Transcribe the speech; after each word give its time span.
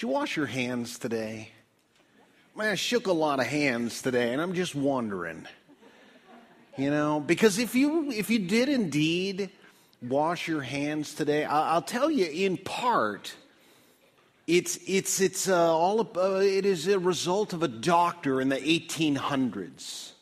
Did 0.00 0.06
you 0.06 0.12
wash 0.14 0.34
your 0.34 0.46
hands 0.46 0.98
today? 0.98 1.50
Man, 2.56 2.70
I 2.70 2.74
shook 2.74 3.06
a 3.06 3.12
lot 3.12 3.38
of 3.38 3.44
hands 3.44 4.00
today, 4.00 4.32
and 4.32 4.40
I'm 4.40 4.54
just 4.54 4.74
wondering. 4.74 5.46
You 6.78 6.90
know, 6.90 7.20
because 7.20 7.58
if 7.58 7.74
you 7.74 8.10
if 8.10 8.30
you 8.30 8.38
did 8.38 8.70
indeed 8.70 9.50
wash 10.00 10.48
your 10.48 10.62
hands 10.62 11.12
today, 11.12 11.44
I'll 11.44 11.82
tell 11.82 12.10
you 12.10 12.24
in 12.24 12.56
part 12.56 13.34
it's, 14.46 14.78
it's, 14.86 15.20
it's 15.20 15.50
uh, 15.50 15.76
all, 15.76 16.00
uh, 16.16 16.36
it 16.36 16.64
is 16.64 16.88
a 16.88 16.98
result 16.98 17.52
of 17.52 17.62
a 17.62 17.68
doctor 17.68 18.40
in 18.40 18.48
the 18.48 18.56
1800s. 18.56 20.12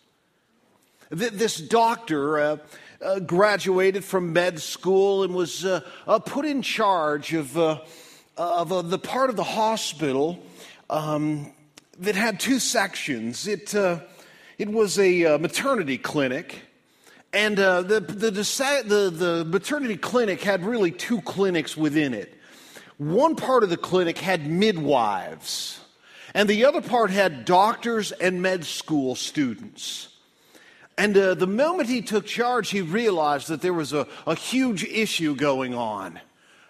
Th- 1.17 1.31
this 1.31 1.57
doctor 1.57 2.41
uh, 2.41 2.57
uh, 3.01 3.21
graduated 3.21 4.05
from 4.05 4.33
med 4.33 4.61
school 4.61 5.23
and 5.23 5.37
was 5.37 5.65
uh, 5.65 5.83
uh, 6.09 6.19
put 6.19 6.47
in 6.47 6.63
charge 6.63 7.33
of, 7.33 7.57
Uh, 8.39 8.61
of 8.61 8.73
uh, 8.73 8.83
the 8.83 9.01
part 9.01 9.31
of 9.31 9.35
the 9.37 9.43
hospital 9.43 10.39
um, 10.91 11.53
that 11.99 12.15
had 12.15 12.39
two 12.39 12.61
sections. 12.61 13.49
It, 13.49 13.75
uh, 13.75 13.99
it 14.59 14.69
was 14.69 14.97
a 14.97 15.37
maternity 15.39 15.99
clinic. 15.99 16.63
And 17.33 17.59
the, 17.59 17.83
the, 17.83 18.31
the, 18.31 19.11
the 19.11 19.45
maternity 19.45 19.97
clinic 19.97 20.41
had 20.41 20.65
really 20.65 20.93
two 20.93 21.21
clinics 21.23 21.77
within 21.77 22.15
it. 22.15 22.33
One 22.97 23.35
part 23.35 23.65
of 23.65 23.71
the 23.71 23.77
clinic 23.77 24.19
had 24.19 24.49
midwives, 24.49 25.81
and 26.33 26.49
the 26.49 26.65
other 26.65 26.81
part 26.81 27.11
had 27.11 27.45
doctors 27.45 28.13
and 28.13 28.41
med 28.41 28.65
school 28.65 29.17
students. 29.17 30.09
And 30.97 31.17
uh, 31.17 31.35
the 31.35 31.47
moment 31.49 31.89
he 31.89 32.03
took 32.03 32.25
charge, 32.25 32.71
he 32.71 32.83
realized 32.83 33.49
that 33.49 33.63
there 33.63 33.75
was 33.75 33.93
a, 33.93 34.07
a 34.29 34.37
huge 34.37 34.85
issue 34.85 35.35
going 35.35 35.75
on. 35.75 36.21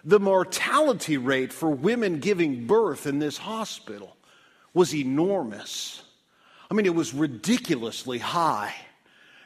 The 0.03 0.19
mortality 0.19 1.17
rate 1.17 1.51
for 1.51 1.69
women 1.69 2.19
giving 2.19 2.65
birth 2.65 3.05
in 3.05 3.19
this 3.19 3.37
hospital 3.37 4.15
was 4.73 4.95
enormous. 4.95 6.03
I 6.71 6.73
mean, 6.73 6.85
it 6.85 6.95
was 6.95 7.13
ridiculously 7.13 8.19
high. 8.19 8.73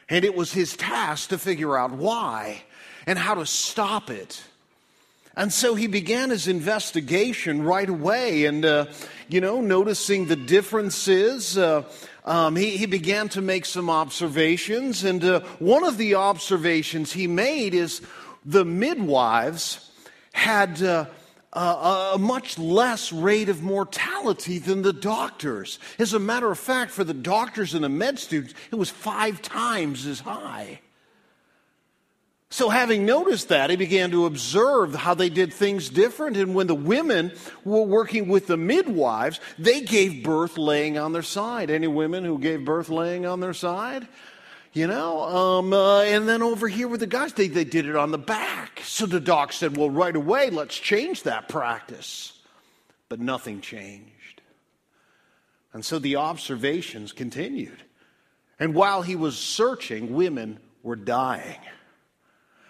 And 0.08 0.24
it 0.24 0.34
was 0.34 0.52
his 0.52 0.76
task 0.76 1.30
to 1.30 1.38
figure 1.38 1.76
out 1.76 1.92
why 1.92 2.62
and 3.06 3.18
how 3.18 3.34
to 3.34 3.46
stop 3.46 4.10
it. 4.10 4.42
And 5.36 5.52
so 5.52 5.74
he 5.74 5.88
began 5.88 6.30
his 6.30 6.46
investigation 6.46 7.64
right 7.64 7.88
away 7.88 8.44
and, 8.44 8.64
uh, 8.64 8.86
you 9.28 9.40
know, 9.40 9.60
noticing 9.60 10.26
the 10.26 10.36
differences. 10.36 11.58
Uh, 11.58 11.82
um, 12.24 12.54
he, 12.54 12.76
he, 12.76 12.86
began 12.86 13.28
to 13.30 13.42
make 13.42 13.64
some 13.64 13.90
observations. 13.90 15.02
And 15.02 15.24
uh, 15.24 15.40
one 15.58 15.84
of 15.84 15.98
the 15.98 16.14
observations 16.14 17.12
he 17.12 17.26
made 17.26 17.74
is 17.74 18.00
the 18.44 18.64
midwives 18.64 19.90
had 20.34 20.82
uh, 20.82 21.06
a, 21.52 21.58
a 22.14 22.18
much 22.18 22.58
less 22.58 23.12
rate 23.12 23.48
of 23.48 23.62
mortality 23.62 24.58
than 24.58 24.82
the 24.82 24.92
doctors. 24.92 25.78
As 25.98 26.12
a 26.12 26.18
matter 26.18 26.50
of 26.50 26.58
fact, 26.58 26.90
for 26.90 27.04
the 27.04 27.14
doctors 27.14 27.72
and 27.72 27.84
the 27.84 27.88
med 27.88 28.18
students, 28.18 28.52
it 28.70 28.74
was 28.74 28.90
five 28.90 29.40
times 29.40 30.06
as 30.06 30.20
high. 30.20 30.80
So, 32.50 32.68
having 32.68 33.06
noticed 33.06 33.48
that, 33.48 33.70
he 33.70 33.76
began 33.76 34.10
to 34.10 34.26
observe 34.26 34.94
how 34.94 35.14
they 35.14 35.28
did 35.28 35.52
things 35.52 35.88
different. 35.88 36.36
And 36.36 36.54
when 36.54 36.66
the 36.66 36.74
women 36.74 37.32
were 37.64 37.82
working 37.82 38.28
with 38.28 38.46
the 38.46 38.56
midwives, 38.56 39.40
they 39.58 39.80
gave 39.80 40.22
birth 40.22 40.58
laying 40.58 40.98
on 40.98 41.12
their 41.12 41.22
side. 41.22 41.70
Any 41.70 41.88
women 41.88 42.24
who 42.24 42.38
gave 42.38 42.64
birth 42.64 42.88
laying 42.90 43.24
on 43.24 43.40
their 43.40 43.54
side? 43.54 44.06
You 44.74 44.88
know, 44.88 45.22
um, 45.22 45.72
uh, 45.72 46.02
and 46.02 46.28
then 46.28 46.42
over 46.42 46.66
here 46.66 46.88
with 46.88 46.98
the 46.98 47.06
guys, 47.06 47.32
they, 47.32 47.46
they 47.46 47.62
did 47.62 47.86
it 47.86 47.94
on 47.94 48.10
the 48.10 48.18
back. 48.18 48.80
So 48.82 49.06
the 49.06 49.20
doc 49.20 49.52
said, 49.52 49.76
Well, 49.76 49.88
right 49.88 50.14
away, 50.14 50.50
let's 50.50 50.76
change 50.76 51.22
that 51.22 51.48
practice. 51.48 52.32
But 53.08 53.20
nothing 53.20 53.60
changed. 53.60 54.10
And 55.72 55.84
so 55.84 56.00
the 56.00 56.16
observations 56.16 57.12
continued. 57.12 57.84
And 58.58 58.74
while 58.74 59.02
he 59.02 59.14
was 59.14 59.38
searching, 59.38 60.12
women 60.12 60.58
were 60.82 60.96
dying. 60.96 61.60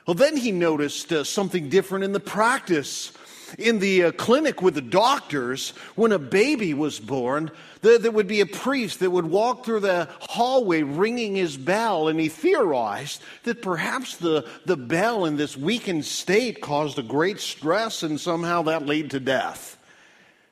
Well, 0.07 0.15
then 0.15 0.37
he 0.37 0.53
noticed 0.53 1.11
uh, 1.11 1.25
something 1.25 1.71
different 1.71 2.05
in 2.05 2.13
the 2.13 2.21
practice. 2.21 3.13
In 3.59 3.79
the 3.79 4.05
uh, 4.05 4.13
clinic 4.13 4.63
with 4.63 4.75
the 4.75 4.81
doctors, 4.81 5.71
when 5.95 6.13
a 6.13 6.19
baby 6.19 6.75
was 6.75 6.99
born, 6.99 7.51
there, 7.83 7.99
there 7.99 8.11
would 8.11 8.27
be 8.27 8.41
a 8.41 8.47
priest 8.47 9.01
that 9.01 9.11
would 9.11 9.27
walk 9.27 9.65
through 9.65 9.81
the 9.81 10.09
hallway 10.21 10.83
ringing 10.83 11.37
his 11.37 11.57
bell, 11.57 12.09
and 12.09 12.19
he 12.19 12.29
theorized 12.29 13.23
that 13.45 13.63
perhaps 13.63 14.17
the, 14.17 14.47
the 14.67 14.77
bell 14.77 15.25
in 15.25 15.37
this 15.37 15.57
weakened 15.57 16.05
state 16.05 16.61
caused 16.61 16.99
a 16.99 17.03
great 17.03 17.41
stress, 17.41 18.03
and 18.03 18.21
somehow 18.21 18.63
that 18.63 18.87
led 18.87 19.11
to 19.11 19.21
death. 19.21 19.79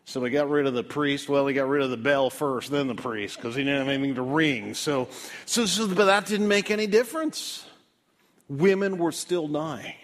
So 0.04 0.22
he 0.24 0.30
got 0.30 0.50
rid 0.50 0.66
of 0.66 0.74
the 0.74 0.82
priest. 0.82 1.28
Well, 1.28 1.46
he 1.46 1.54
got 1.54 1.68
rid 1.68 1.82
of 1.82 1.90
the 1.90 1.96
bell 1.96 2.28
first, 2.28 2.70
then 2.70 2.88
the 2.88 2.94
priest, 2.94 3.36
because 3.36 3.54
he 3.54 3.62
didn't 3.62 3.78
have 3.78 3.88
anything 3.88 4.16
to 4.16 4.22
ring. 4.22 4.74
So, 4.74 5.08
so, 5.46 5.64
so, 5.64 5.88
but 5.88 6.06
that 6.06 6.26
didn't 6.26 6.48
make 6.48 6.70
any 6.70 6.86
difference 6.86 7.64
women 8.48 8.98
were 8.98 9.12
still 9.12 9.48
dying. 9.48 9.94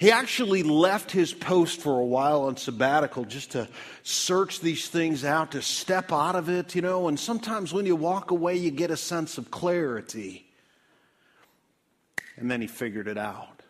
He 0.00 0.10
actually 0.10 0.62
left 0.62 1.10
his 1.10 1.34
post 1.34 1.82
for 1.82 2.00
a 2.00 2.04
while 2.06 2.44
on 2.44 2.56
sabbatical 2.56 3.26
just 3.26 3.50
to 3.50 3.68
search 4.02 4.60
these 4.60 4.88
things 4.88 5.26
out, 5.26 5.52
to 5.52 5.60
step 5.60 6.10
out 6.10 6.36
of 6.36 6.48
it, 6.48 6.74
you 6.74 6.80
know. 6.80 7.06
And 7.08 7.20
sometimes 7.20 7.74
when 7.74 7.84
you 7.84 7.96
walk 7.96 8.30
away, 8.30 8.56
you 8.56 8.70
get 8.70 8.90
a 8.90 8.96
sense 8.96 9.36
of 9.36 9.50
clarity. 9.50 10.50
And 12.38 12.50
then 12.50 12.62
he 12.62 12.66
figured 12.66 13.08
it 13.08 13.18
out. 13.18 13.60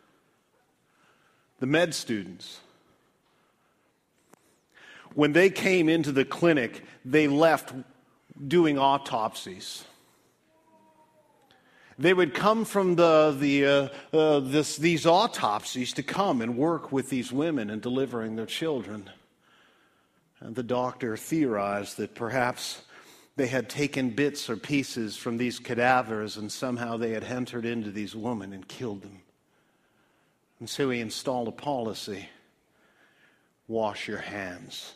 The 1.59 1.67
med 1.67 1.97
students, 1.97 2.61
when 5.15 5.33
they 5.33 5.51
came 5.51 5.89
into 5.89 6.13
the 6.13 6.25
clinic, 6.25 6.85
they 7.05 7.27
left 7.27 7.73
doing 8.47 8.79
autopsies. 8.79 9.85
They 12.01 12.15
would 12.15 12.33
come 12.33 12.65
from 12.65 12.97
the, 12.97 13.37
the, 13.39 13.67
uh, 13.67 13.89
uh, 14.17 14.41
this, 14.41 14.79
these 14.79 15.05
autopsies 15.05 15.93
to 15.93 16.03
come 16.03 16.41
and 16.41 16.57
work 16.57 16.91
with 16.91 17.11
these 17.11 17.31
women 17.31 17.69
in 17.69 17.81
delivering 17.81 18.37
their 18.37 18.47
children. 18.47 19.11
And 20.41 20.57
the 20.57 20.63
doctor 20.63 21.19
theorized 21.19 21.99
that 21.99 22.15
perhaps 22.15 22.81
they 23.37 23.49
had 23.49 23.69
taken 23.69 24.09
bits 24.09 24.49
or 24.49 24.57
pieces 24.57 25.19
from 25.19 25.37
these 25.37 25.59
cadavers 25.59 26.39
and 26.39 26.51
somehow 26.51 26.97
they 26.97 27.11
had 27.11 27.23
entered 27.23 27.67
into 27.67 27.91
these 27.91 28.17
women 28.17 28.55
and 28.55 28.67
killed 28.67 29.03
them. 29.03 29.21
And 30.59 30.71
so 30.71 30.89
he 30.89 31.01
installed 31.01 31.49
a 31.49 31.53
policy 31.53 32.31
wash 33.69 34.09
your 34.09 34.19
hands 34.19 34.95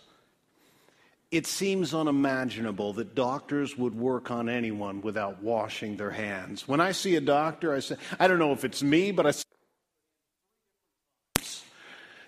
it 1.34 1.48
seems 1.48 1.92
unimaginable 1.92 2.92
that 2.92 3.16
doctors 3.16 3.76
would 3.76 3.92
work 3.92 4.30
on 4.30 4.48
anyone 4.48 5.00
without 5.00 5.42
washing 5.42 5.96
their 5.96 6.12
hands. 6.12 6.68
When 6.68 6.80
I 6.80 6.92
see 6.92 7.16
a 7.16 7.20
doctor, 7.20 7.74
I 7.74 7.80
say, 7.80 7.96
I 8.20 8.28
don't 8.28 8.38
know 8.38 8.52
if 8.52 8.64
it's 8.64 8.84
me, 8.84 9.10
but 9.10 9.26
I 9.26 9.32
see 9.32 9.42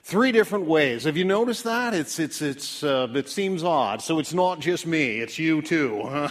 three 0.02 0.32
different 0.32 0.66
ways. 0.66 1.04
Have 1.04 1.16
you 1.16 1.24
noticed 1.24 1.62
that? 1.62 1.94
It's, 1.94 2.18
it's, 2.18 2.42
it's, 2.42 2.82
uh, 2.82 3.06
it 3.14 3.28
seems 3.28 3.62
odd. 3.62 4.02
So 4.02 4.18
it's 4.18 4.34
not 4.34 4.58
just 4.58 4.88
me, 4.88 5.20
it's 5.20 5.38
you 5.38 5.62
too. 5.62 6.02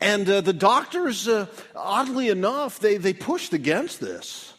and 0.00 0.30
uh, 0.30 0.40
the 0.40 0.54
doctors, 0.56 1.28
uh, 1.28 1.44
oddly 1.76 2.30
enough, 2.30 2.78
they, 2.78 2.96
they 2.96 3.12
pushed 3.12 3.52
against 3.52 4.00
this. 4.00 4.49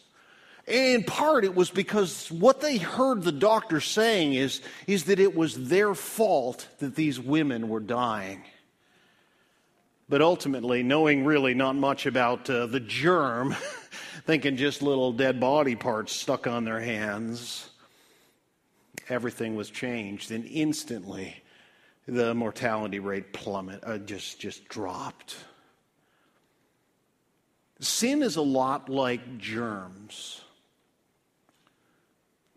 In 0.66 1.02
part, 1.02 1.44
it 1.44 1.54
was 1.54 1.70
because 1.70 2.30
what 2.30 2.60
they 2.60 2.76
heard 2.76 3.22
the 3.22 3.32
doctor 3.32 3.80
saying 3.80 4.34
is, 4.34 4.60
is 4.86 5.04
that 5.04 5.18
it 5.18 5.34
was 5.34 5.68
their 5.68 5.94
fault 5.94 6.68
that 6.78 6.94
these 6.94 7.18
women 7.18 7.68
were 7.68 7.80
dying. 7.80 8.44
But 10.08 10.22
ultimately, 10.22 10.82
knowing 10.82 11.24
really 11.24 11.54
not 11.54 11.74
much 11.74 12.06
about 12.06 12.48
uh, 12.48 12.66
the 12.66 12.78
germ, 12.78 13.56
thinking 14.26 14.56
just 14.56 14.82
little 14.82 15.12
dead 15.12 15.40
body 15.40 15.74
parts 15.74 16.12
stuck 16.12 16.46
on 16.46 16.64
their 16.64 16.80
hands, 16.80 17.68
everything 19.08 19.56
was 19.56 19.68
changed. 19.68 20.30
And 20.30 20.44
instantly, 20.44 21.42
the 22.06 22.34
mortality 22.34 23.00
rate 23.00 23.32
plummet, 23.32 23.80
uh, 23.82 23.98
just, 23.98 24.38
just 24.38 24.68
dropped. 24.68 25.34
Sin 27.80 28.22
is 28.22 28.36
a 28.36 28.42
lot 28.42 28.88
like 28.88 29.38
germs 29.38 30.41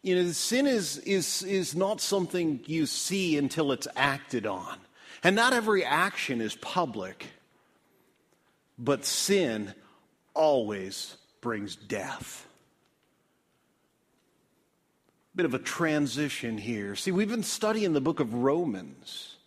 you 0.05 0.13
know, 0.13 0.31
sin 0.33 0.67
is, 0.67 0.99
is, 0.99 1.41
is 1.41 1.75
not 1.75 1.99
something 1.99 2.59
you 2.67 2.85
see 2.85 3.39
until 3.39 3.71
it's 3.71 3.87
acted 3.95 4.45
on. 4.45 4.77
And 5.23 5.35
not 5.35 5.51
every 5.51 5.83
action 5.83 6.41
is 6.41 6.53
public, 6.53 7.25
but 8.77 9.03
sin 9.03 9.73
always 10.35 11.17
brings 11.41 11.75
death. 11.75 12.47
Bit 15.35 15.47
of 15.47 15.55
a 15.55 15.59
transition 15.59 16.59
here. 16.59 16.95
See, 16.95 17.11
we've 17.11 17.27
been 17.27 17.41
studying 17.41 17.93
the 17.93 17.99
book 17.99 18.19
of 18.19 18.31
Romans. 18.35 19.37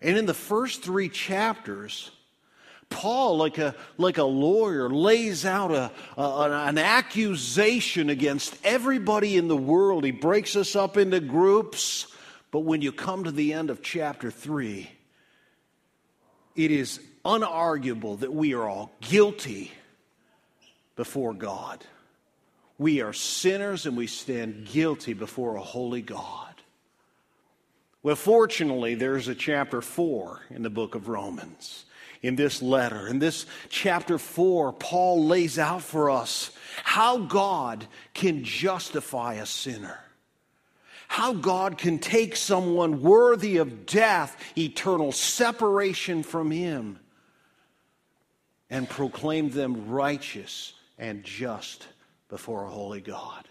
And 0.00 0.16
in 0.16 0.24
the 0.24 0.34
first 0.34 0.84
three 0.84 1.08
chapters, 1.08 2.12
Paul, 2.90 3.38
like 3.38 3.56
a, 3.56 3.74
like 3.96 4.18
a 4.18 4.24
lawyer, 4.24 4.90
lays 4.90 5.46
out 5.46 5.70
a, 5.70 5.90
a, 6.18 6.66
an 6.66 6.76
accusation 6.76 8.10
against 8.10 8.54
everybody 8.62 9.36
in 9.36 9.48
the 9.48 9.56
world. 9.56 10.04
He 10.04 10.10
breaks 10.10 10.56
us 10.56 10.76
up 10.76 10.96
into 10.96 11.20
groups. 11.20 12.08
But 12.50 12.60
when 12.60 12.82
you 12.82 12.92
come 12.92 13.24
to 13.24 13.32
the 13.32 13.52
end 13.52 13.70
of 13.70 13.80
chapter 13.80 14.30
3, 14.30 14.90
it 16.56 16.70
is 16.70 17.00
unarguable 17.24 18.18
that 18.20 18.34
we 18.34 18.54
are 18.54 18.68
all 18.68 18.92
guilty 19.00 19.70
before 20.96 21.32
God. 21.32 21.84
We 22.76 23.02
are 23.02 23.12
sinners 23.12 23.86
and 23.86 23.96
we 23.96 24.08
stand 24.08 24.66
guilty 24.66 25.12
before 25.12 25.56
a 25.56 25.62
holy 25.62 26.02
God. 26.02 26.54
Well, 28.02 28.16
fortunately, 28.16 28.94
there's 28.94 29.28
a 29.28 29.34
chapter 29.34 29.80
4 29.80 30.40
in 30.50 30.62
the 30.62 30.70
book 30.70 30.94
of 30.94 31.08
Romans 31.08 31.84
in 32.22 32.36
this 32.36 32.60
letter. 32.60 33.06
In 33.08 33.18
this 33.18 33.46
chapter 33.68 34.18
4, 34.18 34.72
Paul 34.74 35.24
lays 35.26 35.58
out 35.58 35.82
for 35.82 36.10
us 36.10 36.50
how 36.84 37.18
God 37.18 37.86
can 38.14 38.44
justify 38.44 39.34
a 39.34 39.46
sinner. 39.46 39.98
How 41.08 41.32
God 41.32 41.76
can 41.76 41.98
take 41.98 42.36
someone 42.36 43.02
worthy 43.02 43.56
of 43.56 43.84
death, 43.86 44.36
eternal 44.56 45.10
separation 45.10 46.22
from 46.22 46.50
Him, 46.50 47.00
and 48.68 48.88
proclaim 48.88 49.50
them 49.50 49.88
righteous 49.88 50.72
and 50.98 51.24
just 51.24 51.88
before 52.28 52.64
a 52.64 52.70
holy 52.70 53.00
God. 53.00 53.48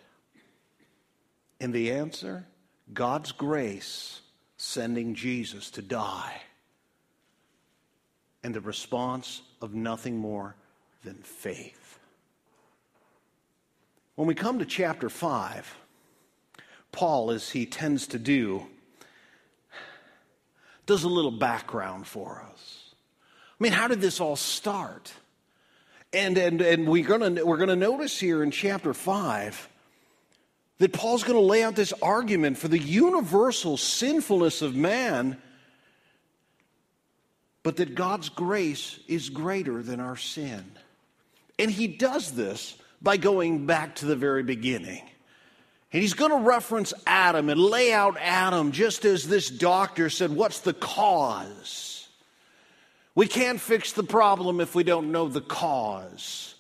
And 1.60 1.74
the 1.74 1.92
answer? 1.92 2.46
God's 2.94 3.34
grace 3.34 4.22
sending 4.56 5.14
Jesus 5.16 5.70
to 5.72 5.82
die 5.82 6.42
and 8.44 8.54
the 8.54 8.62
response 8.62 9.42
of 9.62 9.74
nothing 9.74 10.18
more 10.18 10.56
than 11.04 11.16
faith. 11.16 12.00
When 14.16 14.28
we 14.28 14.36
come 14.36 14.60
to 14.60 14.66
chapter 14.66 15.10
5, 15.10 15.78
Paul, 16.92 17.32
as 17.32 17.50
he 17.50 17.66
tends 17.66 18.08
to 18.08 18.20
do, 18.20 18.66
does 20.86 21.04
a 21.04 21.10
little 21.10 21.32
background 21.32 22.08
for 22.08 22.44
us. 22.52 22.94
I 23.60 23.64
mean, 23.64 23.74
how 23.74 23.88
did 23.88 24.02
this 24.02 24.20
all 24.20 24.36
start? 24.36 25.14
And, 26.12 26.38
and, 26.38 26.62
and 26.62 26.88
we're 26.88 27.08
going 27.08 27.46
we're 27.46 27.58
gonna 27.58 27.76
notice 27.76 28.20
here 28.20 28.42
in 28.42 28.52
chapter 28.52 28.94
5 28.94 29.70
that 30.80 30.94
Paul's 30.94 31.24
going 31.24 31.38
to 31.38 31.46
lay 31.46 31.62
out 31.64 31.76
this 31.76 31.94
argument 32.02 32.58
for 32.58 32.68
the 32.68 32.80
universal 32.80 33.78
sinfulness 33.78 34.62
of 34.62 34.76
man 34.76 35.38
but 37.64 37.78
that 37.78 37.96
God's 37.96 38.30
grace 38.30 39.00
is 39.08 39.30
greater 39.30 39.84
than 39.84 40.00
our 40.00 40.18
sin. 40.18 40.64
And 41.58 41.70
he 41.70 41.88
does 41.88 42.32
this 42.32 42.78
by 43.02 43.18
going 43.18 43.66
back 43.66 43.96
to 43.96 44.06
the 44.06 44.16
very 44.16 44.44
beginning. 44.44 45.02
And 45.92 46.02
he's 46.02 46.14
going 46.14 46.32
to 46.32 46.38
reference 46.38 46.94
Adam 47.08 47.50
and 47.50 47.60
lay 47.60 47.92
out 47.92 48.16
Adam 48.20 48.72
just 48.72 49.06
as 49.06 49.28
this 49.28 49.50
doctor 49.50 50.10
said, 50.10 50.32
What's 50.32 50.60
the 50.60 50.74
cause? 50.74 52.08
We 53.16 53.28
can't 53.28 53.60
fix 53.60 53.92
the 53.92 54.04
problem 54.04 54.62
if 54.62 54.76
we 54.76 54.84
don't 54.84 55.12
know 55.12 55.28
the 55.28 55.42
cause. 55.42 56.56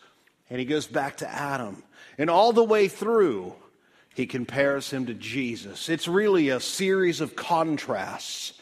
And 0.49 0.59
he 0.59 0.65
goes 0.65 0.87
back 0.87 1.17
to 1.17 1.29
Adam. 1.29 1.83
And 2.17 2.29
all 2.29 2.51
the 2.51 2.63
way 2.63 2.87
through, 2.87 3.53
he 4.15 4.25
compares 4.25 4.89
him 4.89 5.05
to 5.05 5.13
Jesus. 5.13 5.87
It's 5.87 6.07
really 6.07 6.49
a 6.49 6.59
series 6.59 7.21
of 7.21 7.35
contrasts. 7.35 8.58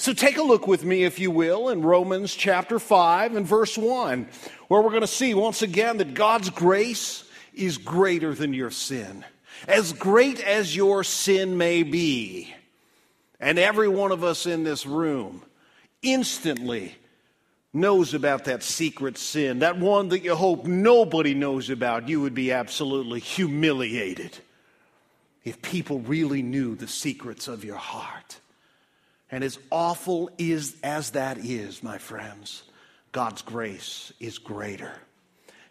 So 0.00 0.14
take 0.14 0.38
a 0.38 0.42
look 0.42 0.66
with 0.66 0.82
me, 0.82 1.04
if 1.04 1.18
you 1.18 1.30
will, 1.30 1.68
in 1.68 1.82
Romans 1.82 2.34
chapter 2.34 2.78
5 2.78 3.36
and 3.36 3.46
verse 3.46 3.76
1, 3.76 4.28
where 4.68 4.80
we're 4.80 4.88
going 4.88 5.02
to 5.02 5.06
see 5.06 5.34
once 5.34 5.60
again 5.60 5.98
that 5.98 6.14
God's 6.14 6.48
grace 6.48 7.22
is 7.52 7.76
greater 7.76 8.34
than 8.34 8.54
your 8.54 8.70
sin. 8.70 9.26
As 9.68 9.92
great 9.92 10.40
as 10.40 10.74
your 10.74 11.04
sin 11.04 11.58
may 11.58 11.82
be, 11.82 12.54
and 13.38 13.58
every 13.58 13.88
one 13.88 14.10
of 14.10 14.24
us 14.24 14.46
in 14.46 14.64
this 14.64 14.86
room 14.86 15.42
instantly 16.00 16.94
knows 17.74 18.14
about 18.14 18.46
that 18.46 18.62
secret 18.62 19.18
sin, 19.18 19.58
that 19.58 19.78
one 19.78 20.08
that 20.08 20.24
you 20.24 20.34
hope 20.34 20.64
nobody 20.64 21.34
knows 21.34 21.68
about, 21.68 22.08
you 22.08 22.22
would 22.22 22.34
be 22.34 22.52
absolutely 22.52 23.20
humiliated 23.20 24.38
if 25.44 25.60
people 25.60 26.00
really 26.00 26.40
knew 26.40 26.74
the 26.74 26.88
secrets 26.88 27.48
of 27.48 27.66
your 27.66 27.76
heart. 27.76 28.40
And 29.30 29.44
as 29.44 29.58
awful 29.70 30.30
is, 30.38 30.76
as 30.82 31.10
that 31.10 31.38
is, 31.38 31.82
my 31.82 31.98
friends, 31.98 32.64
God's 33.12 33.42
grace 33.42 34.12
is 34.20 34.38
greater. 34.38 34.92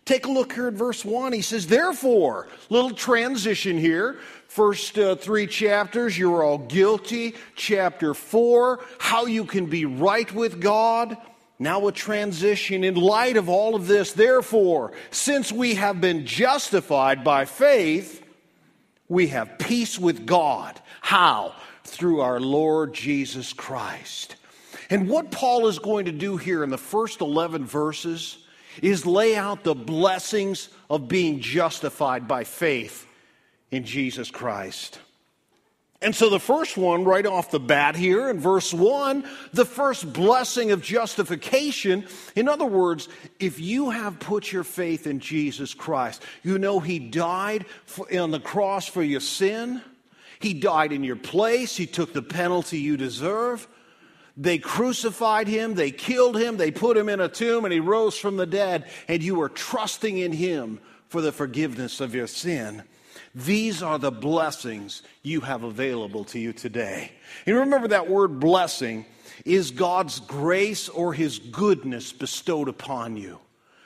Take 0.06 0.26
a 0.26 0.32
look 0.32 0.54
here 0.54 0.68
at 0.68 0.74
verse 0.74 1.06
1. 1.06 1.34
He 1.34 1.42
says, 1.42 1.68
Therefore, 1.68 2.48
little 2.70 2.92
transition 2.92 3.78
here. 3.78 4.18
First 4.48 4.98
uh, 4.98 5.16
three 5.16 5.46
chapters, 5.46 6.18
you're 6.18 6.44
all 6.44 6.58
guilty. 6.58 7.36
Chapter 7.56 8.14
4, 8.14 8.80
how 8.98 9.26
you 9.28 9.46
can 9.46 9.68
be 9.68 9.86
right 9.86 10.34
with 10.34 10.60
God. 10.60 11.16
Now, 11.60 11.88
a 11.88 11.92
transition 11.92 12.84
in 12.84 12.96
light 12.96 13.38
of 13.38 13.50
all 13.50 13.76
of 13.76 13.86
this. 13.86 14.14
Therefore, 14.14 14.94
since 15.12 15.52
we 15.52 15.76
have 15.76 16.00
been 16.00 16.26
justified 16.26 17.24
by 17.24 17.46
faith, 17.46 18.24
we 19.10 19.28
have 19.28 19.60
peace 19.60 20.00
with 20.00 20.26
God. 20.26 20.80
How? 21.02 21.54
Through 21.90 22.22
our 22.22 22.40
Lord 22.40 22.94
Jesus 22.94 23.54
Christ. 23.54 24.36
And 24.90 25.10
what 25.10 25.32
Paul 25.32 25.68
is 25.68 25.80
going 25.80 26.06
to 26.06 26.12
do 26.12 26.38
here 26.38 26.64
in 26.64 26.70
the 26.70 26.78
first 26.78 27.22
11 27.22 27.66
verses 27.66 28.38
is 28.82 29.06
lay 29.06 29.36
out 29.36 29.64
the 29.64 29.76
blessings 29.76 30.70
of 30.90 31.08
being 31.08 31.40
justified 31.40 32.28
by 32.28 32.44
faith 32.44 33.06
in 33.72 33.84
Jesus 33.84 34.32
Christ. 34.32 35.00
And 36.02 36.16
so 36.16 36.30
the 36.30 36.40
first 36.40 36.78
one, 36.78 37.04
right 37.04 37.26
off 37.26 37.52
the 37.52 37.60
bat 37.60 37.98
here 37.98 38.30
in 38.30 38.40
verse 38.40 38.74
1, 38.74 39.26
the 39.52 39.66
first 39.66 40.14
blessing 40.14 40.72
of 40.72 40.82
justification. 40.82 42.06
In 42.38 42.48
other 42.48 42.66
words, 42.66 43.10
if 43.38 43.60
you 43.60 43.90
have 43.90 44.18
put 44.20 44.50
your 44.50 44.64
faith 44.64 45.08
in 45.08 45.20
Jesus 45.20 45.74
Christ, 45.74 46.24
you 46.42 46.58
know 46.58 46.80
He 46.80 47.00
died 47.00 47.66
on 48.18 48.32
the 48.32 48.40
cross 48.40 48.88
for 48.88 49.04
your 49.04 49.20
sin. 49.20 49.82
He 50.40 50.54
died 50.54 50.92
in 50.92 51.04
your 51.04 51.16
place. 51.16 51.76
He 51.76 51.86
took 51.86 52.14
the 52.14 52.22
penalty 52.22 52.80
you 52.80 52.98
deserve. 52.98 53.68
They 54.38 54.58
crucified 54.58 55.50
him, 55.50 55.74
they 55.76 55.92
killed 55.92 56.38
him, 56.38 56.56
they 56.56 56.72
put 56.72 56.96
him 56.96 57.10
in 57.10 57.20
a 57.20 57.28
tomb, 57.28 57.66
and 57.66 57.74
he 57.74 57.82
rose 57.82 58.18
from 58.18 58.38
the 58.38 58.46
dead, 58.46 58.90
and 59.10 59.22
you 59.22 59.42
are 59.42 59.50
trusting 59.50 60.18
in 60.18 60.32
him 60.32 60.80
for 61.10 61.20
the 61.20 61.34
forgiveness 61.34 62.00
of 62.00 62.16
your 62.16 62.28
sin. 62.28 62.84
These 63.36 63.84
are 63.84 64.00
the 64.00 64.12
blessings 64.12 65.04
you 65.24 65.42
have 65.42 65.64
available 65.64 66.24
to 66.26 66.40
you 66.40 66.54
today. 66.54 67.12
And 67.46 67.58
remember 67.58 67.90
that 67.90 68.10
word 68.10 68.40
blessing 68.40 69.06
is 69.44 69.72
God's 69.72 70.22
grace 70.22 70.88
or 70.88 71.14
his 71.14 71.40
goodness 71.40 72.14
bestowed 72.14 72.70
upon 72.70 73.18
you, 73.18 73.40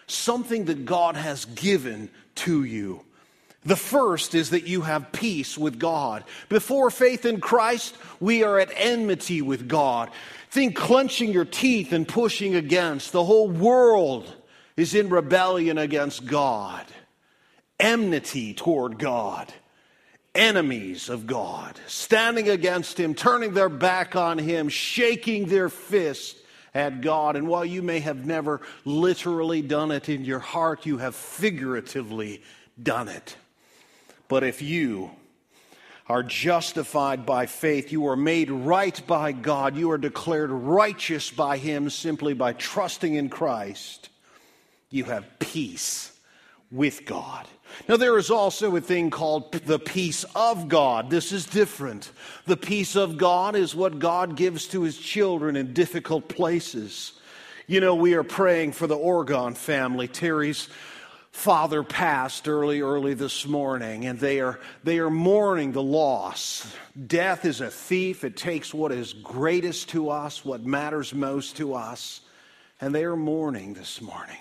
something 0.05 0.65
that 0.65 0.85
God 0.85 1.15
has 1.15 1.45
given 1.45 2.11
to 2.35 2.63
you. 2.63 3.03
The 3.65 3.75
first 3.75 4.35
is 4.35 4.49
that 4.49 4.67
you 4.67 4.81
have 4.81 5.11
peace 5.11 5.57
with 5.57 5.79
God. 5.79 6.23
Before 6.49 6.91
faith 6.91 7.25
in 7.25 7.39
Christ, 7.39 7.95
we 8.19 8.43
are 8.43 8.59
at 8.59 8.71
enmity 8.75 9.41
with 9.41 9.67
God. 9.67 10.09
Think 10.49 10.75
clenching 10.75 11.31
your 11.31 11.45
teeth 11.45 11.93
and 11.93 12.07
pushing 12.07 12.55
against. 12.55 13.11
The 13.11 13.23
whole 13.23 13.49
world 13.49 14.31
is 14.75 14.93
in 14.95 15.09
rebellion 15.09 15.77
against 15.77 16.25
God, 16.25 16.85
enmity 17.79 18.53
toward 18.53 18.99
God, 18.99 19.53
enemies 20.35 21.07
of 21.09 21.25
God, 21.25 21.79
standing 21.87 22.49
against 22.49 22.99
Him, 22.99 23.15
turning 23.15 23.53
their 23.53 23.69
back 23.69 24.15
on 24.15 24.37
Him, 24.37 24.67
shaking 24.67 25.45
their 25.45 25.69
fist 25.69 26.37
at 26.73 27.01
God. 27.01 27.35
And 27.37 27.47
while 27.47 27.65
you 27.65 27.81
may 27.81 27.99
have 28.01 28.25
never 28.25 28.61
literally 28.83 29.61
done 29.61 29.91
it 29.91 30.09
in 30.09 30.25
your 30.25 30.39
heart, 30.39 30.85
you 30.85 30.97
have 30.97 31.15
figuratively 31.15 32.41
done 32.81 33.07
it. 33.07 33.37
But 34.27 34.43
if 34.43 34.61
you 34.61 35.11
are 36.07 36.23
justified 36.23 37.25
by 37.25 37.45
faith, 37.45 37.91
you 37.91 38.07
are 38.07 38.15
made 38.15 38.51
right 38.51 39.05
by 39.07 39.31
God, 39.31 39.75
you 39.75 39.91
are 39.91 39.97
declared 39.97 40.51
righteous 40.51 41.31
by 41.31 41.57
Him 41.57 41.89
simply 41.89 42.33
by 42.33 42.53
trusting 42.53 43.15
in 43.15 43.29
Christ, 43.29 44.09
you 44.89 45.05
have 45.05 45.39
peace 45.39 46.17
with 46.71 47.05
God. 47.05 47.47
Now, 47.87 47.97
there 47.97 48.17
is 48.17 48.29
also 48.29 48.75
a 48.75 48.81
thing 48.81 49.09
called 49.09 49.51
the 49.51 49.79
peace 49.79 50.25
of 50.35 50.67
God. 50.67 51.09
This 51.09 51.31
is 51.31 51.45
different. 51.45 52.11
The 52.45 52.57
peace 52.57 52.95
of 52.95 53.17
God 53.17 53.55
is 53.55 53.75
what 53.75 53.99
God 53.99 54.35
gives 54.35 54.67
to 54.67 54.83
His 54.83 54.97
children 54.97 55.55
in 55.55 55.73
difficult 55.73 56.27
places. 56.27 57.13
You 57.65 57.79
know, 57.79 57.95
we 57.95 58.13
are 58.13 58.23
praying 58.23 58.73
for 58.73 58.87
the 58.87 58.97
Oregon 58.97 59.55
family. 59.55 60.07
Terry's 60.07 60.67
father 61.33 61.83
passed 61.83 62.47
early, 62.47 62.81
early 62.81 63.15
this 63.15 63.45
morning, 63.45 64.05
and 64.05 64.19
they 64.19 64.39
are, 64.39 64.59
they 64.83 64.99
are 64.99 65.09
mourning 65.09 65.71
the 65.71 65.81
loss. 65.81 66.73
Death 67.07 67.43
is 67.43 67.59
a 67.59 67.71
thief. 67.71 68.23
It 68.23 68.37
takes 68.37 68.71
what 68.73 68.91
is 68.91 69.13
greatest 69.13 69.89
to 69.89 70.09
us, 70.09 70.45
what 70.45 70.63
matters 70.63 71.13
most 71.13 71.57
to 71.57 71.73
us, 71.73 72.21
and 72.79 72.93
they 72.93 73.03
are 73.03 73.17
mourning 73.17 73.73
this 73.73 73.99
morning. 73.99 74.37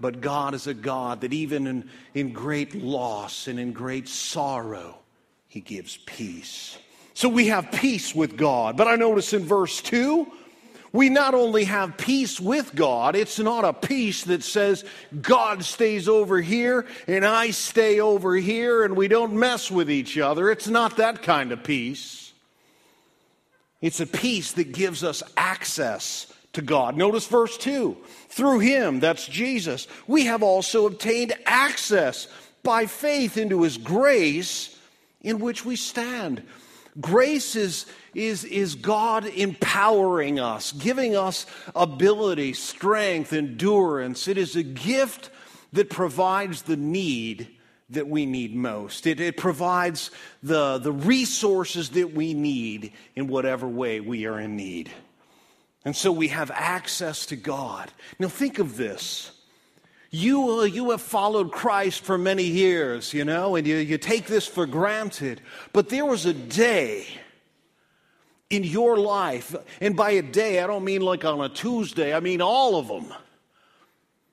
But 0.00 0.22
God 0.22 0.54
is 0.54 0.66
a 0.66 0.74
God 0.74 1.20
that 1.20 1.34
even 1.34 1.66
in, 1.66 1.90
in 2.14 2.32
great 2.32 2.74
loss 2.74 3.46
and 3.46 3.60
in 3.60 3.72
great 3.72 4.08
sorrow, 4.08 4.98
He 5.46 5.60
gives 5.60 5.98
peace. 5.98 6.78
So 7.12 7.28
we 7.28 7.48
have 7.48 7.70
peace 7.70 8.14
with 8.14 8.38
God. 8.38 8.78
But 8.78 8.88
I 8.88 8.96
notice 8.96 9.34
in 9.34 9.44
verse 9.44 9.82
2, 9.82 10.26
we 10.92 11.08
not 11.08 11.34
only 11.34 11.64
have 11.64 11.96
peace 11.96 12.40
with 12.40 12.74
God, 12.74 13.14
it's 13.14 13.38
not 13.38 13.64
a 13.64 13.72
peace 13.72 14.24
that 14.24 14.42
says 14.42 14.84
God 15.20 15.64
stays 15.64 16.08
over 16.08 16.40
here 16.40 16.86
and 17.06 17.24
I 17.24 17.50
stay 17.50 18.00
over 18.00 18.34
here 18.34 18.84
and 18.84 18.96
we 18.96 19.08
don't 19.08 19.34
mess 19.34 19.70
with 19.70 19.90
each 19.90 20.18
other. 20.18 20.50
It's 20.50 20.68
not 20.68 20.96
that 20.96 21.22
kind 21.22 21.52
of 21.52 21.62
peace. 21.62 22.32
It's 23.80 24.00
a 24.00 24.06
peace 24.06 24.52
that 24.52 24.72
gives 24.72 25.04
us 25.04 25.22
access 25.36 26.32
to 26.52 26.62
God. 26.62 26.96
Notice 26.96 27.26
verse 27.26 27.56
2 27.56 27.96
through 28.28 28.58
him, 28.60 29.00
that's 29.00 29.26
Jesus, 29.26 29.86
we 30.06 30.26
have 30.26 30.42
also 30.42 30.86
obtained 30.86 31.32
access 31.46 32.28
by 32.62 32.86
faith 32.86 33.36
into 33.36 33.62
his 33.62 33.78
grace 33.78 34.76
in 35.20 35.38
which 35.38 35.64
we 35.64 35.76
stand. 35.76 36.42
Grace 36.98 37.54
is, 37.54 37.86
is, 38.14 38.44
is 38.44 38.74
God 38.74 39.24
empowering 39.26 40.40
us, 40.40 40.72
giving 40.72 41.14
us 41.14 41.46
ability, 41.74 42.52
strength, 42.54 43.32
endurance. 43.32 44.26
It 44.26 44.38
is 44.38 44.56
a 44.56 44.62
gift 44.62 45.30
that 45.72 45.90
provides 45.90 46.62
the 46.62 46.76
need 46.76 47.48
that 47.90 48.08
we 48.08 48.24
need 48.24 48.54
most. 48.54 49.06
It, 49.06 49.20
it 49.20 49.36
provides 49.36 50.10
the, 50.42 50.78
the 50.78 50.92
resources 50.92 51.90
that 51.90 52.12
we 52.12 52.34
need 52.34 52.92
in 53.14 53.26
whatever 53.28 53.68
way 53.68 54.00
we 54.00 54.26
are 54.26 54.40
in 54.40 54.56
need. 54.56 54.90
And 55.84 55.94
so 55.94 56.12
we 56.12 56.28
have 56.28 56.50
access 56.50 57.26
to 57.26 57.36
God. 57.36 57.90
Now, 58.18 58.28
think 58.28 58.58
of 58.58 58.76
this. 58.76 59.32
You, 60.10 60.60
uh, 60.60 60.62
you 60.64 60.90
have 60.90 61.00
followed 61.00 61.52
Christ 61.52 62.02
for 62.02 62.18
many 62.18 62.42
years, 62.42 63.14
you 63.14 63.24
know, 63.24 63.54
and 63.54 63.64
you, 63.64 63.76
you 63.76 63.96
take 63.96 64.26
this 64.26 64.46
for 64.46 64.66
granted. 64.66 65.40
But 65.72 65.88
there 65.88 66.04
was 66.04 66.26
a 66.26 66.34
day 66.34 67.06
in 68.50 68.64
your 68.64 68.96
life, 68.96 69.54
and 69.80 69.96
by 69.96 70.10
a 70.10 70.22
day, 70.22 70.60
I 70.60 70.66
don't 70.66 70.84
mean 70.84 71.02
like 71.02 71.24
on 71.24 71.40
a 71.40 71.48
Tuesday, 71.48 72.12
I 72.12 72.18
mean 72.18 72.42
all 72.42 72.74
of 72.74 72.88
them, 72.88 73.14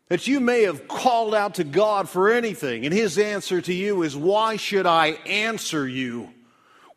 that 0.10 0.26
you 0.26 0.40
may 0.40 0.64
have 0.64 0.88
called 0.88 1.36
out 1.36 1.56
to 1.56 1.64
God 1.64 2.10
for 2.10 2.32
anything, 2.32 2.86
and 2.86 2.94
His 2.94 3.20
answer 3.20 3.62
to 3.62 3.74
you 3.74 4.02
is, 4.02 4.18
Why 4.18 4.56
should 4.56 4.88
I 4.88 5.10
answer 5.28 5.88
you 5.88 6.34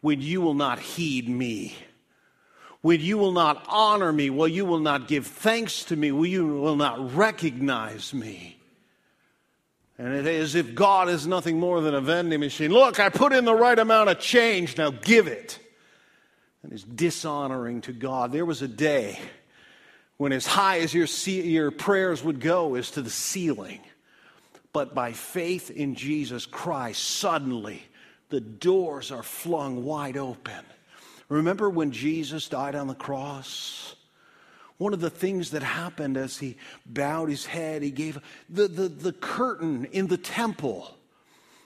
when 0.01 0.23
you 0.23 0.41
will 0.41 0.55
not 0.55 0.79
heed 0.79 1.29
me? 1.29 1.77
When 2.81 3.01
you 3.01 3.19
will 3.19 3.33
not 3.33 3.63
honor 3.69 4.11
me, 4.11 4.31
when 4.31 4.55
you 4.55 4.65
will 4.65 4.79
not 4.79 5.07
give 5.07 5.27
thanks 5.27 5.85
to 5.85 5.97
me, 5.97 6.13
when 6.13 6.31
you 6.31 6.47
will 6.47 6.77
not 6.77 7.15
recognize 7.15 8.15
me. 8.15 8.60
And 10.01 10.15
it 10.15 10.27
is 10.27 10.55
if 10.55 10.75
God 10.75 11.11
is 11.11 11.27
nothing 11.27 11.61
more 11.61 11.83
than 11.83 11.95
a 11.95 12.01
vending 12.01 12.41
machine. 12.41 12.71
Look, 12.71 12.99
I 12.99 13.11
put 13.11 13.35
in 13.35 13.45
the 13.45 13.55
right 13.55 13.79
amount 13.79 14.09
of 14.09 14.19
change, 14.19 14.79
now 14.79 14.89
give 14.89 15.27
it. 15.27 15.59
And 16.63 16.73
it's 16.73 16.85
dishonoring 16.85 17.83
to 17.83 17.93
God. 17.93 18.33
There 18.33 18.47
was 18.47 18.63
a 18.63 18.69
day 18.69 19.21
when, 20.17 20.33
as 20.33 20.47
high 20.47 20.79
as 20.79 20.95
your, 20.95 21.05
your 21.27 21.71
prayers 21.71 22.25
would 22.25 22.41
go, 22.41 22.77
is 22.77 22.93
to 22.93 23.03
the 23.03 23.11
ceiling. 23.11 23.81
But 24.73 24.95
by 24.95 25.13
faith 25.13 25.71
in 25.71 25.95
Jesus 25.97 26.47
Christ, 26.47 27.05
suddenly 27.05 27.83
the 28.31 28.41
doors 28.41 29.13
are 29.13 29.23
flung 29.23 29.85
wide 29.85 30.17
open. 30.17 30.65
Remember 31.29 31.69
when 31.69 31.93
Jesus 31.93 32.49
died 32.49 32.75
on 32.75 32.87
the 32.87 32.95
cross? 32.95 33.97
One 34.81 34.95
of 34.95 35.01
the 35.01 35.11
things 35.11 35.51
that 35.51 35.63
happened 35.63 36.17
as 36.17 36.39
he 36.39 36.57
bowed 36.87 37.29
his 37.29 37.45
head, 37.45 37.83
he 37.83 37.91
gave 37.91 38.19
the, 38.49 38.67
the, 38.67 38.89
the 38.89 39.13
curtain 39.13 39.85
in 39.93 40.07
the 40.07 40.17
temple 40.17 40.97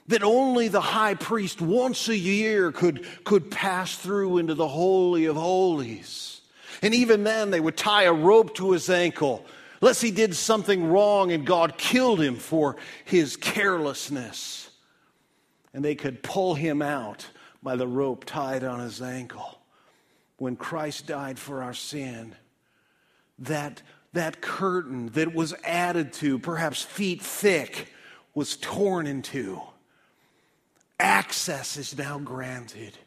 that 0.07 0.21
only 0.21 0.67
the 0.67 0.81
high 0.81 1.13
priest 1.13 1.61
once 1.61 2.09
a 2.09 2.17
year 2.17 2.73
could, 2.73 3.07
could 3.23 3.49
pass 3.49 3.95
through 3.95 4.39
into 4.39 4.53
the 4.53 4.67
Holy 4.67 5.27
of 5.27 5.37
Holies. 5.37 6.41
And 6.81 6.93
even 6.93 7.23
then, 7.23 7.51
they 7.51 7.61
would 7.61 7.77
tie 7.77 8.03
a 8.03 8.11
rope 8.11 8.53
to 8.55 8.73
his 8.73 8.89
ankle, 8.89 9.45
lest 9.79 10.01
he 10.01 10.11
did 10.11 10.35
something 10.35 10.85
wrong 10.89 11.31
and 11.31 11.45
God 11.45 11.77
killed 11.77 12.19
him 12.19 12.35
for 12.35 12.75
his 13.05 13.37
carelessness. 13.37 14.69
And 15.73 15.85
they 15.85 15.95
could 15.95 16.21
pull 16.21 16.55
him 16.55 16.81
out 16.81 17.25
by 17.63 17.77
the 17.77 17.87
rope 17.87 18.25
tied 18.25 18.65
on 18.65 18.81
his 18.81 19.01
ankle. 19.01 19.61
When 20.35 20.57
Christ 20.57 21.07
died 21.07 21.39
for 21.39 21.63
our 21.63 21.73
sin, 21.73 22.35
that, 23.39 23.81
that 24.13 24.41
curtain 24.41 25.09
that 25.09 25.33
was 25.33 25.53
added 25.63 26.13
to, 26.13 26.39
perhaps 26.39 26.81
feet 26.81 27.21
thick, 27.21 27.91
was 28.33 28.57
torn 28.57 29.07
in 29.07 29.21
two. 29.21 29.61
Access 30.99 31.77
is 31.77 31.97
now 31.97 32.19
granted. 32.19 32.97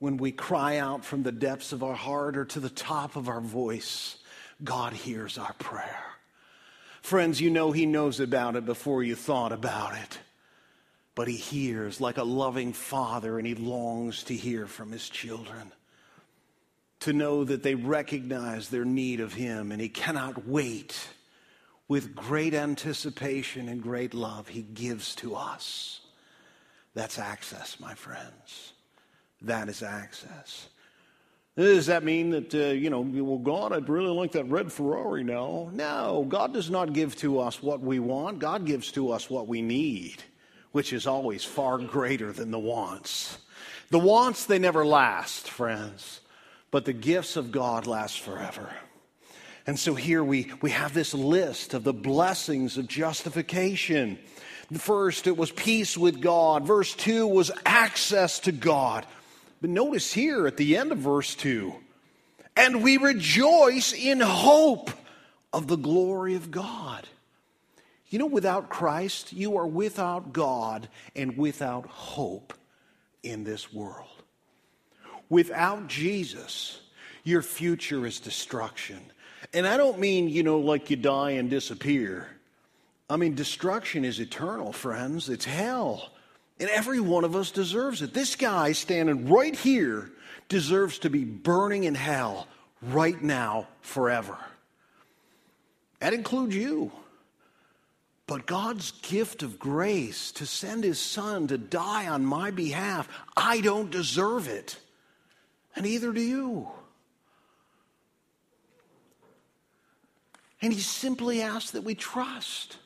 When 0.00 0.16
we 0.16 0.30
cry 0.32 0.78
out 0.78 1.04
from 1.04 1.22
the 1.22 1.32
depths 1.32 1.72
of 1.72 1.82
our 1.82 1.94
heart 1.94 2.36
or 2.36 2.44
to 2.46 2.60
the 2.60 2.70
top 2.70 3.16
of 3.16 3.28
our 3.28 3.40
voice, 3.40 4.16
God 4.62 4.92
hears 4.92 5.38
our 5.38 5.52
prayer. 5.54 6.04
Friends, 7.02 7.40
you 7.40 7.50
know 7.50 7.72
He 7.72 7.86
knows 7.86 8.20
about 8.20 8.56
it 8.56 8.64
before 8.64 9.02
you 9.02 9.14
thought 9.14 9.52
about 9.52 9.96
it. 9.96 10.18
But 11.14 11.28
He 11.28 11.36
hears 11.36 12.00
like 12.00 12.18
a 12.18 12.24
loving 12.24 12.72
father, 12.72 13.38
and 13.38 13.46
He 13.46 13.54
longs 13.54 14.24
to 14.24 14.34
hear 14.34 14.66
from 14.66 14.92
His 14.92 15.08
children 15.08 15.72
to 17.00 17.12
know 17.12 17.44
that 17.44 17.62
they 17.62 17.74
recognize 17.74 18.68
their 18.68 18.84
need 18.84 19.20
of 19.20 19.34
Him 19.34 19.72
and 19.72 19.80
He 19.80 19.88
cannot 19.88 20.46
wait. 20.46 21.08
With 21.86 22.14
great 22.14 22.52
anticipation 22.52 23.68
and 23.68 23.82
great 23.82 24.12
love, 24.12 24.48
He 24.48 24.62
gives 24.62 25.14
to 25.16 25.34
us. 25.34 26.00
That's 26.94 27.18
access, 27.18 27.78
my 27.80 27.94
friends. 27.94 28.72
That 29.42 29.68
is 29.68 29.82
access. 29.82 30.68
Does 31.56 31.86
that 31.86 32.04
mean 32.04 32.30
that, 32.30 32.54
uh, 32.54 32.72
you 32.72 32.90
know, 32.90 33.00
well, 33.00 33.38
God, 33.38 33.72
I'd 33.72 33.88
really 33.88 34.14
like 34.14 34.32
that 34.32 34.44
red 34.44 34.70
Ferrari 34.70 35.24
now? 35.24 35.70
No, 35.72 36.24
God 36.28 36.52
does 36.52 36.70
not 36.70 36.92
give 36.92 37.16
to 37.16 37.40
us 37.40 37.62
what 37.62 37.80
we 37.80 37.98
want. 37.98 38.38
God 38.38 38.64
gives 38.64 38.92
to 38.92 39.10
us 39.10 39.28
what 39.28 39.48
we 39.48 39.60
need, 39.60 40.22
which 40.72 40.92
is 40.92 41.06
always 41.06 41.42
far 41.42 41.78
greater 41.78 42.32
than 42.32 42.50
the 42.50 42.58
wants. 42.58 43.38
The 43.90 43.98
wants, 43.98 44.44
they 44.44 44.58
never 44.58 44.84
last, 44.84 45.48
friends 45.48 46.20
but 46.70 46.84
the 46.84 46.92
gifts 46.92 47.36
of 47.36 47.52
God 47.52 47.86
last 47.86 48.20
forever. 48.20 48.70
And 49.66 49.78
so 49.78 49.94
here 49.94 50.24
we, 50.24 50.50
we 50.62 50.70
have 50.70 50.94
this 50.94 51.12
list 51.12 51.74
of 51.74 51.84
the 51.84 51.92
blessings 51.92 52.78
of 52.78 52.88
justification. 52.88 54.18
First, 54.72 55.26
it 55.26 55.36
was 55.36 55.50
peace 55.50 55.96
with 55.96 56.20
God. 56.20 56.64
Verse 56.64 56.94
2 56.94 57.26
was 57.26 57.50
access 57.66 58.40
to 58.40 58.52
God. 58.52 59.06
But 59.60 59.70
notice 59.70 60.12
here 60.12 60.46
at 60.46 60.56
the 60.56 60.76
end 60.76 60.92
of 60.92 60.98
verse 60.98 61.34
2 61.34 61.74
and 62.58 62.82
we 62.82 62.96
rejoice 62.96 63.92
in 63.92 64.20
hope 64.20 64.90
of 65.52 65.68
the 65.68 65.76
glory 65.76 66.34
of 66.34 66.50
God. 66.50 67.06
You 68.08 68.18
know, 68.18 68.26
without 68.26 68.68
Christ, 68.68 69.32
you 69.32 69.56
are 69.58 69.66
without 69.66 70.32
God 70.32 70.88
and 71.14 71.38
without 71.38 71.86
hope 71.86 72.52
in 73.22 73.44
this 73.44 73.72
world. 73.72 74.17
Without 75.30 75.88
Jesus, 75.88 76.80
your 77.24 77.42
future 77.42 78.06
is 78.06 78.20
destruction. 78.20 79.00
And 79.52 79.66
I 79.66 79.76
don't 79.76 79.98
mean, 79.98 80.28
you 80.28 80.42
know, 80.42 80.58
like 80.58 80.90
you 80.90 80.96
die 80.96 81.32
and 81.32 81.50
disappear. 81.50 82.28
I 83.10 83.16
mean, 83.16 83.34
destruction 83.34 84.04
is 84.04 84.20
eternal, 84.20 84.72
friends. 84.72 85.28
It's 85.28 85.44
hell. 85.44 86.10
And 86.60 86.68
every 86.70 87.00
one 87.00 87.24
of 87.24 87.36
us 87.36 87.50
deserves 87.50 88.02
it. 88.02 88.12
This 88.12 88.36
guy 88.36 88.72
standing 88.72 89.28
right 89.28 89.54
here 89.54 90.10
deserves 90.48 90.98
to 91.00 91.10
be 91.10 91.24
burning 91.24 91.84
in 91.84 91.94
hell 91.94 92.48
right 92.82 93.20
now, 93.22 93.68
forever. 93.80 94.36
That 96.00 96.14
includes 96.14 96.54
you. 96.54 96.92
But 98.26 98.46
God's 98.46 98.90
gift 99.02 99.42
of 99.42 99.58
grace 99.58 100.32
to 100.32 100.46
send 100.46 100.84
his 100.84 101.00
son 101.00 101.48
to 101.48 101.56
die 101.56 102.08
on 102.08 102.24
my 102.24 102.50
behalf, 102.50 103.08
I 103.36 103.60
don't 103.60 103.90
deserve 103.90 104.48
it 104.48 104.78
and 105.76 105.86
either 105.86 106.12
do 106.12 106.20
you. 106.20 106.68
And 110.60 110.72
he 110.72 110.80
simply 110.80 111.40
asks 111.40 111.70
that 111.70 111.84
we 111.84 111.94
trust. 111.94 112.78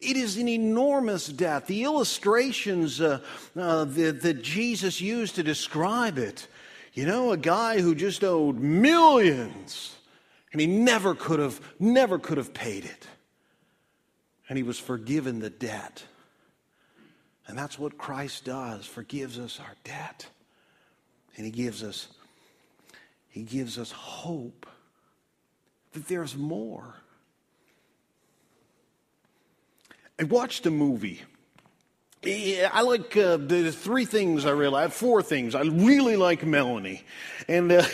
It 0.00 0.16
is 0.16 0.36
an 0.36 0.48
enormous 0.48 1.26
debt. 1.26 1.66
The 1.66 1.84
illustrations 1.84 3.00
uh, 3.00 3.20
uh, 3.56 3.84
that, 3.84 4.22
that 4.22 4.42
Jesus 4.42 5.00
used 5.00 5.36
to 5.36 5.42
describe 5.42 6.18
it, 6.18 6.46
you 6.92 7.06
know, 7.06 7.32
a 7.32 7.36
guy 7.36 7.80
who 7.80 7.94
just 7.94 8.22
owed 8.22 8.58
millions 8.58 9.96
and 10.52 10.60
he 10.60 10.66
never 10.66 11.14
could 11.14 11.40
have, 11.40 11.60
never 11.78 12.18
could 12.18 12.38
have 12.38 12.54
paid 12.54 12.84
it. 12.84 13.06
And 14.48 14.56
he 14.56 14.62
was 14.62 14.78
forgiven 14.78 15.40
the 15.40 15.50
debt. 15.50 16.02
And 17.46 17.56
that's 17.56 17.78
what 17.78 17.98
Christ 17.98 18.44
does, 18.44 18.86
forgives 18.86 19.38
us 19.38 19.58
our 19.60 19.74
debt. 19.84 20.26
And 21.38 21.46
he 21.46 21.52
gives 21.52 21.82
us 21.82 22.08
he 23.30 23.42
gives 23.42 23.78
us 23.78 23.92
hope 23.92 24.66
that 25.92 26.08
there's 26.08 26.36
more. 26.36 26.96
I 30.20 30.24
watched 30.24 30.66
a 30.66 30.70
movie. 30.72 31.22
I 32.26 32.82
like 32.82 33.16
uh, 33.16 33.36
the 33.36 33.70
three 33.70 34.04
things 34.04 34.44
I 34.44 34.50
really. 34.50 34.80
Have 34.80 34.92
four 34.92 35.22
things. 35.22 35.54
I 35.54 35.62
really 35.62 36.16
like 36.16 36.44
Melanie, 36.44 37.04
and 37.46 37.70
uh, 37.70 37.84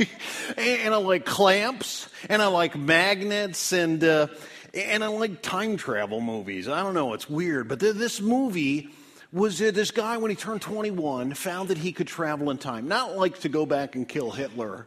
and 0.56 0.94
I 0.94 0.96
like 0.96 1.26
clamps, 1.26 2.08
and 2.30 2.40
I 2.40 2.46
like 2.46 2.74
magnets, 2.74 3.72
and 3.72 4.02
uh, 4.02 4.28
and 4.72 5.04
I 5.04 5.08
like 5.08 5.42
time 5.42 5.76
travel 5.76 6.22
movies. 6.22 6.68
I 6.68 6.82
don't 6.82 6.94
know, 6.94 7.12
it's 7.12 7.28
weird, 7.28 7.68
but 7.68 7.78
this 7.78 8.22
movie 8.22 8.88
was 9.32 9.60
uh, 9.60 9.70
this 9.72 9.90
guy 9.90 10.16
when 10.16 10.30
he 10.30 10.36
turned 10.36 10.62
21 10.62 11.34
found 11.34 11.68
that 11.68 11.78
he 11.78 11.92
could 11.92 12.06
travel 12.06 12.50
in 12.50 12.58
time. 12.58 12.88
Not 12.88 13.16
like 13.16 13.40
to 13.40 13.48
go 13.48 13.66
back 13.66 13.94
and 13.94 14.08
kill 14.08 14.30
Hitler, 14.30 14.86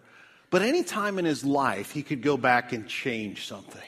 but 0.49 0.61
any 0.61 0.83
time 0.83 1.19
in 1.19 1.25
his 1.25 1.43
life 1.43 1.91
he 1.91 2.03
could 2.03 2.21
go 2.21 2.37
back 2.37 2.73
and 2.73 2.87
change 2.87 3.47
something. 3.47 3.81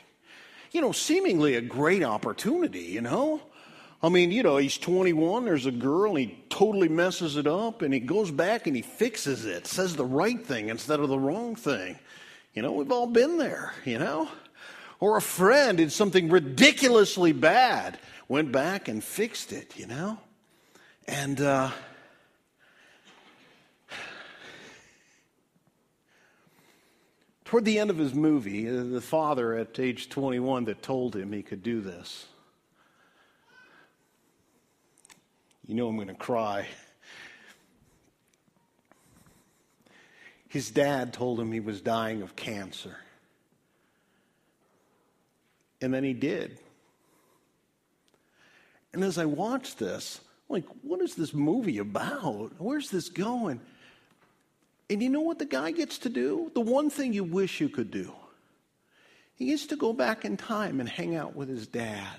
You 0.72 0.82
know, 0.82 0.92
seemingly 0.92 1.56
a 1.56 1.62
great 1.62 2.04
opportunity, 2.04 2.84
you 2.84 3.02
know? 3.02 3.42
I 4.04 4.10
mean, 4.10 4.32
you 4.32 4.42
know, 4.42 4.58
he's 4.58 4.78
21, 4.78 5.46
there's 5.46 5.68
a 5.68 5.72
girl, 5.72 6.16
and 6.16 6.20
he 6.20 6.44
totally 6.50 6.90
messes 6.90 7.38
it 7.38 7.46
up, 7.46 7.84
and 7.84 7.94
he 7.94 8.00
goes 8.00 8.32
back 8.32 8.66
and 8.66 8.76
he 8.76 8.82
fixes 8.82 9.46
it, 9.46 9.68
says 9.68 9.96
the 9.96 10.06
right 10.06 10.44
thing 10.44 10.70
instead 10.70 11.00
of 11.00 11.10
the 11.10 11.20
wrong 11.20 11.56
thing. 11.56 12.00
You 12.54 12.64
know, 12.64 12.72
we've 12.72 12.92
all 12.92 13.08
been 13.08 13.38
there, 13.38 13.74
you 13.86 14.00
know? 14.00 14.28
Or 15.00 15.18
a 15.18 15.22
friend 15.22 15.78
did 15.78 15.92
something 15.92 16.30
ridiculously 16.30 17.32
bad, 17.32 18.00
went 18.28 18.52
back 18.52 18.88
and 18.88 19.04
fixed 19.04 19.54
it, 19.54 19.78
you 19.78 19.88
know? 19.88 20.18
And, 21.12 21.42
uh, 21.42 21.72
toward 27.44 27.66
the 27.66 27.80
end 27.80 27.90
of 27.90 27.98
his 27.98 28.14
movie, 28.14 28.68
uh, 28.70 28.84
the 28.84 29.02
father 29.02 29.54
at 29.56 29.78
age 29.78 30.08
21 30.08 30.66
that 30.66 30.82
told 30.82 31.16
him 31.16 31.34
he 31.34 31.44
could 31.44 31.62
do 31.62 31.82
this 31.82 32.28
You 35.68 35.76
know 35.76 35.88
I'm 35.88 35.96
going 35.96 36.10
to 36.10 36.14
cry. 36.14 36.68
His 40.50 40.70
dad 40.70 41.14
told 41.14 41.40
him 41.40 41.52
he 41.52 41.62
was 41.62 41.80
dying 41.80 42.22
of 42.22 42.36
cancer. 42.36 42.98
And 45.82 45.94
then 45.94 46.04
he 46.04 46.14
did. 46.14 46.58
And 48.92 49.02
as 49.02 49.18
I 49.18 49.24
watched 49.24 49.80
this, 49.80 50.20
like, 50.52 50.66
what 50.82 51.02
is 51.02 51.16
this 51.16 51.34
movie 51.34 51.78
about? 51.78 52.52
Where's 52.58 52.90
this 52.90 53.10
going? 53.10 53.60
And 54.90 55.02
you 55.02 55.10
know 55.10 55.22
what 55.22 55.40
the 55.40 55.46
guy 55.46 55.72
gets 55.72 56.00
to 56.00 56.10
do? 56.10 56.52
The 56.54 56.62
one 56.62 56.90
thing 56.90 57.14
you 57.14 57.24
wish 57.24 57.62
you 57.62 57.70
could 57.70 57.92
do. 57.92 58.12
He 59.36 59.48
gets 59.48 59.68
to 59.68 59.76
go 59.76 59.94
back 59.94 60.26
in 60.26 60.38
time 60.38 60.80
and 60.80 60.88
hang 60.88 61.16
out 61.16 61.36
with 61.36 61.50
his 61.50 61.66
dad. 61.66 62.18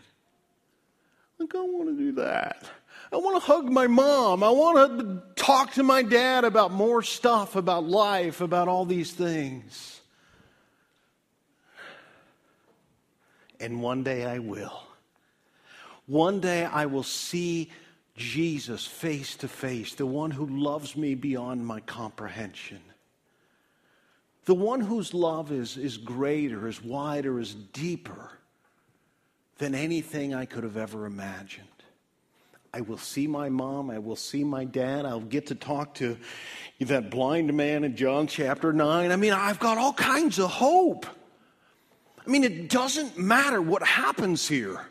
Like, 1.39 1.55
I 1.55 1.61
want 1.61 1.89
to 1.89 1.97
do 1.97 2.13
that. 2.13 2.65
I 3.13 3.17
want 3.17 3.37
to 3.37 3.47
hug 3.47 3.71
my 3.71 3.87
mom. 3.87 4.43
I 4.43 4.51
want 4.51 4.99
to 4.99 5.23
talk 5.37 5.73
to 5.75 5.83
my 5.83 6.03
dad 6.03 6.45
about 6.45 6.73
more 6.73 7.03
stuff, 7.03 7.57
about 7.57 7.85
life, 7.85 8.41
about 8.41 8.69
all 8.69 8.87
these 8.87 9.13
things. 9.13 10.01
And 13.61 13.83
one 13.83 14.03
day 14.03 14.25
I 14.25 14.39
will. 14.39 14.83
One 16.07 16.41
day 16.41 16.65
I 16.65 16.87
will 16.87 17.05
see 17.05 17.71
Jesus 18.17 18.87
face 18.87 19.37
to 19.37 19.49
face, 19.49 19.95
the 19.95 20.07
one 20.07 20.31
who 20.31 20.47
loves 20.47 20.97
me 20.97 21.15
beyond 21.15 21.67
my 21.67 21.81
comprehension. 21.81 22.81
The 24.45 24.55
one 24.55 24.81
whose 24.81 25.15
love 25.15 25.53
is, 25.53 25.77
is 25.77 25.97
greater, 25.97 26.69
is 26.69 26.83
wider, 26.83 27.39
is 27.39 27.55
deeper 27.55 28.31
than 29.59 29.75
anything 29.75 30.35
I 30.35 30.45
could 30.45 30.65
have 30.65 30.77
ever 30.77 31.07
imagined. 31.07 31.69
I 32.75 32.81
will 32.81 32.99
see 32.99 33.27
my 33.27 33.49
mom. 33.49 33.91
I 33.91 33.99
will 33.99 34.17
see 34.17 34.45
my 34.45 34.65
dad. 34.65 35.05
I'll 35.05 35.21
get 35.21 35.47
to 35.49 35.55
talk 35.55 35.95
to 35.97 36.17
that 36.81 37.11
blind 37.11 37.53
man 37.53 37.85
in 37.85 37.95
John 37.95 38.27
chapter 38.27 38.73
9. 38.73 39.13
I 39.13 39.17
mean, 39.17 39.33
I've 39.33 39.59
got 39.59 39.79
all 39.79 39.93
kinds 39.93 40.39
of 40.39 40.51
hope. 40.51 41.07
I 42.27 42.31
mean, 42.31 42.45
it 42.45 42.69
doesn't 42.71 43.19
matter 43.19 43.61
what 43.61 43.83
happens 43.83 44.49
here. 44.49 44.87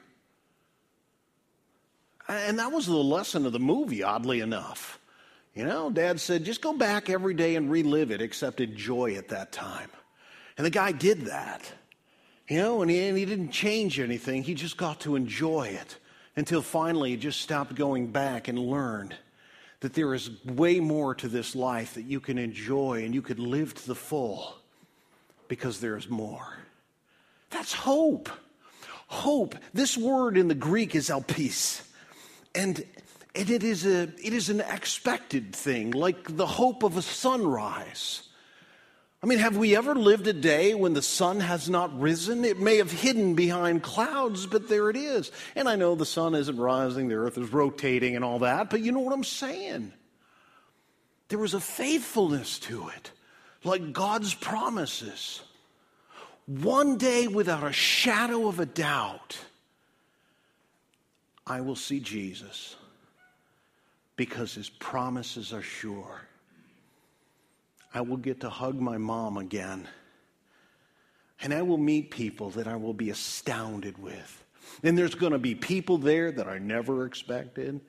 And 2.31 2.59
that 2.59 2.71
was 2.71 2.85
the 2.85 2.95
lesson 2.95 3.45
of 3.45 3.51
the 3.51 3.59
movie, 3.59 4.03
oddly 4.03 4.39
enough. 4.39 4.99
You 5.53 5.65
know, 5.65 5.89
dad 5.89 6.19
said, 6.19 6.45
just 6.45 6.61
go 6.61 6.73
back 6.73 7.09
every 7.09 7.33
day 7.33 7.55
and 7.55 7.69
relive 7.69 8.11
it, 8.11 8.21
except 8.21 8.61
enjoy 8.61 9.11
it 9.11 9.29
that 9.29 9.51
time. 9.51 9.89
And 10.57 10.65
the 10.65 10.71
guy 10.71 10.93
did 10.93 11.25
that. 11.25 11.71
You 12.47 12.57
know, 12.57 12.81
and 12.81 12.89
he, 12.89 13.07
and 13.07 13.17
he 13.17 13.25
didn't 13.25 13.51
change 13.51 13.99
anything, 13.99 14.43
he 14.43 14.53
just 14.53 14.77
got 14.77 15.01
to 15.01 15.15
enjoy 15.15 15.69
it 15.69 15.97
until 16.35 16.61
finally 16.61 17.11
he 17.11 17.17
just 17.17 17.41
stopped 17.41 17.75
going 17.75 18.07
back 18.07 18.47
and 18.47 18.57
learned 18.57 19.15
that 19.81 19.93
there 19.93 20.13
is 20.13 20.29
way 20.45 20.79
more 20.79 21.15
to 21.15 21.27
this 21.27 21.55
life 21.55 21.95
that 21.95 22.03
you 22.03 22.19
can 22.19 22.37
enjoy 22.37 23.03
and 23.03 23.13
you 23.13 23.21
could 23.21 23.39
live 23.39 23.73
to 23.73 23.87
the 23.87 23.95
full 23.95 24.55
because 25.47 25.79
there 25.79 25.97
is 25.97 26.09
more. 26.09 26.57
That's 27.49 27.73
hope. 27.73 28.29
Hope. 29.07 29.55
This 29.73 29.97
word 29.97 30.37
in 30.37 30.47
the 30.47 30.55
Greek 30.55 30.95
is 30.95 31.09
elpis. 31.09 31.81
And, 32.53 32.83
and 33.35 33.49
it, 33.49 33.63
is 33.63 33.85
a, 33.85 34.03
it 34.23 34.33
is 34.33 34.49
an 34.49 34.61
expected 34.61 35.55
thing, 35.55 35.91
like 35.91 36.35
the 36.35 36.47
hope 36.47 36.83
of 36.83 36.97
a 36.97 37.01
sunrise. 37.01 38.23
I 39.23 39.27
mean, 39.27 39.37
have 39.37 39.55
we 39.55 39.75
ever 39.75 39.93
lived 39.93 40.25
a 40.25 40.33
day 40.33 40.73
when 40.73 40.93
the 40.93 41.01
sun 41.01 41.41
has 41.41 41.69
not 41.69 41.97
risen? 41.99 42.43
It 42.43 42.59
may 42.59 42.77
have 42.77 42.91
hidden 42.91 43.35
behind 43.35 43.83
clouds, 43.83 44.47
but 44.47 44.67
there 44.67 44.89
it 44.89 44.95
is. 44.95 45.31
And 45.55 45.69
I 45.69 45.75
know 45.75 45.93
the 45.93 46.07
sun 46.07 46.33
isn't 46.33 46.57
rising, 46.57 47.07
the 47.07 47.15
earth 47.15 47.37
is 47.37 47.53
rotating 47.53 48.15
and 48.15 48.25
all 48.25 48.39
that, 48.39 48.71
but 48.71 48.81
you 48.81 48.91
know 48.91 48.99
what 48.99 49.13
I'm 49.13 49.23
saying? 49.23 49.93
There 51.29 51.37
was 51.37 51.53
a 51.53 51.59
faithfulness 51.59 52.57
to 52.59 52.89
it, 52.89 53.11
like 53.63 53.93
God's 53.93 54.33
promises. 54.33 55.41
One 56.47 56.97
day, 56.97 57.27
without 57.27 57.63
a 57.63 57.71
shadow 57.71 58.47
of 58.47 58.59
a 58.59 58.65
doubt, 58.65 59.37
I 61.51 61.59
will 61.59 61.75
see 61.75 61.99
Jesus 61.99 62.77
because 64.15 64.53
his 64.53 64.69
promises 64.69 65.51
are 65.51 65.61
sure. 65.61 66.21
I 67.93 67.99
will 67.99 68.15
get 68.15 68.39
to 68.39 68.49
hug 68.49 68.79
my 68.79 68.97
mom 68.97 69.35
again. 69.35 69.85
And 71.41 71.53
I 71.53 71.61
will 71.63 71.77
meet 71.77 72.09
people 72.09 72.51
that 72.51 72.67
I 72.67 72.77
will 72.77 72.93
be 72.93 73.09
astounded 73.09 73.97
with. 73.97 74.45
And 74.81 74.97
there's 74.97 75.13
going 75.13 75.33
to 75.33 75.39
be 75.39 75.53
people 75.53 75.97
there 75.97 76.31
that 76.31 76.47
I 76.47 76.57
never 76.57 77.05
expected. 77.05 77.81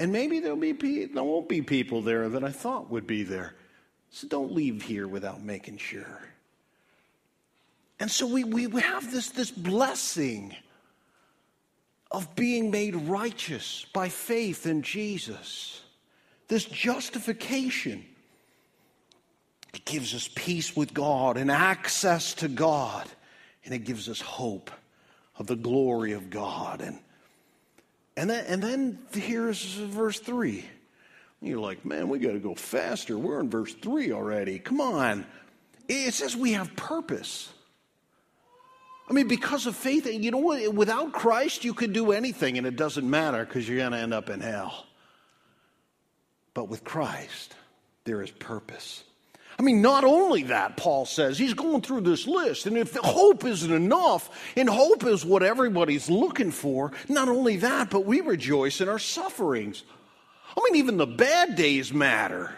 And 0.00 0.10
maybe 0.10 0.40
there'll 0.40 0.56
be 0.56 1.04
there 1.04 1.22
won't 1.22 1.46
be 1.46 1.60
people 1.60 2.00
there 2.00 2.30
that 2.30 2.42
I 2.42 2.52
thought 2.52 2.90
would 2.90 3.06
be 3.06 3.22
there. 3.22 3.52
So 4.12 4.28
don't 4.28 4.52
leave 4.52 4.80
here 4.80 5.06
without 5.06 5.42
making 5.42 5.76
sure. 5.76 6.22
And 8.00 8.10
so 8.10 8.26
we, 8.26 8.44
we, 8.44 8.66
we 8.66 8.80
have 8.80 9.12
this, 9.12 9.28
this 9.28 9.50
blessing 9.50 10.56
of 12.14 12.36
being 12.36 12.70
made 12.70 12.94
righteous 12.94 13.86
by 13.92 14.08
faith 14.08 14.66
in 14.66 14.82
Jesus, 14.82 15.82
this 16.48 16.64
justification. 16.64 18.04
It 19.74 19.84
gives 19.84 20.14
us 20.14 20.30
peace 20.32 20.76
with 20.76 20.94
God 20.94 21.36
and 21.36 21.50
access 21.50 22.34
to 22.34 22.48
God. 22.48 23.08
And 23.64 23.74
it 23.74 23.80
gives 23.80 24.08
us 24.08 24.20
hope 24.20 24.70
of 25.38 25.48
the 25.48 25.56
glory 25.56 26.12
of 26.12 26.30
God. 26.30 26.80
And, 26.80 26.98
and, 28.16 28.30
then, 28.30 28.44
and 28.46 28.62
then 28.62 28.98
here's 29.12 29.64
verse 29.64 30.20
3. 30.20 30.64
You're 31.40 31.58
like, 31.58 31.84
man, 31.84 32.08
we 32.08 32.20
got 32.20 32.32
to 32.32 32.38
go 32.38 32.54
faster. 32.54 33.18
We're 33.18 33.40
in 33.40 33.50
verse 33.50 33.74
3 33.74 34.12
already. 34.12 34.60
Come 34.60 34.80
on. 34.80 35.26
It 35.88 36.14
says 36.14 36.36
we 36.36 36.52
have 36.52 36.76
purpose. 36.76 37.52
I 39.08 39.12
mean, 39.12 39.28
because 39.28 39.66
of 39.66 39.76
faith, 39.76 40.06
you 40.06 40.30
know 40.30 40.38
what? 40.38 40.74
Without 40.74 41.12
Christ, 41.12 41.64
you 41.64 41.74
could 41.74 41.92
do 41.92 42.12
anything 42.12 42.56
and 42.56 42.66
it 42.66 42.76
doesn't 42.76 43.08
matter 43.08 43.44
because 43.44 43.68
you're 43.68 43.78
going 43.78 43.92
to 43.92 43.98
end 43.98 44.14
up 44.14 44.30
in 44.30 44.40
hell. 44.40 44.86
But 46.54 46.68
with 46.68 46.84
Christ, 46.84 47.54
there 48.04 48.22
is 48.22 48.30
purpose. 48.30 49.04
I 49.58 49.62
mean, 49.62 49.82
not 49.82 50.04
only 50.04 50.44
that, 50.44 50.76
Paul 50.76 51.06
says, 51.06 51.38
he's 51.38 51.54
going 51.54 51.82
through 51.82 52.00
this 52.00 52.26
list, 52.26 52.66
and 52.66 52.76
if 52.76 52.94
hope 52.96 53.44
isn't 53.44 53.72
enough, 53.72 54.52
and 54.56 54.68
hope 54.68 55.04
is 55.04 55.24
what 55.24 55.44
everybody's 55.44 56.10
looking 56.10 56.50
for, 56.50 56.90
not 57.08 57.28
only 57.28 57.56
that, 57.58 57.90
but 57.90 58.04
we 58.04 58.20
rejoice 58.20 58.80
in 58.80 58.88
our 58.88 58.98
sufferings. 58.98 59.84
I 60.56 60.60
mean, 60.64 60.76
even 60.76 60.96
the 60.96 61.06
bad 61.06 61.54
days 61.54 61.92
matter. 61.92 62.56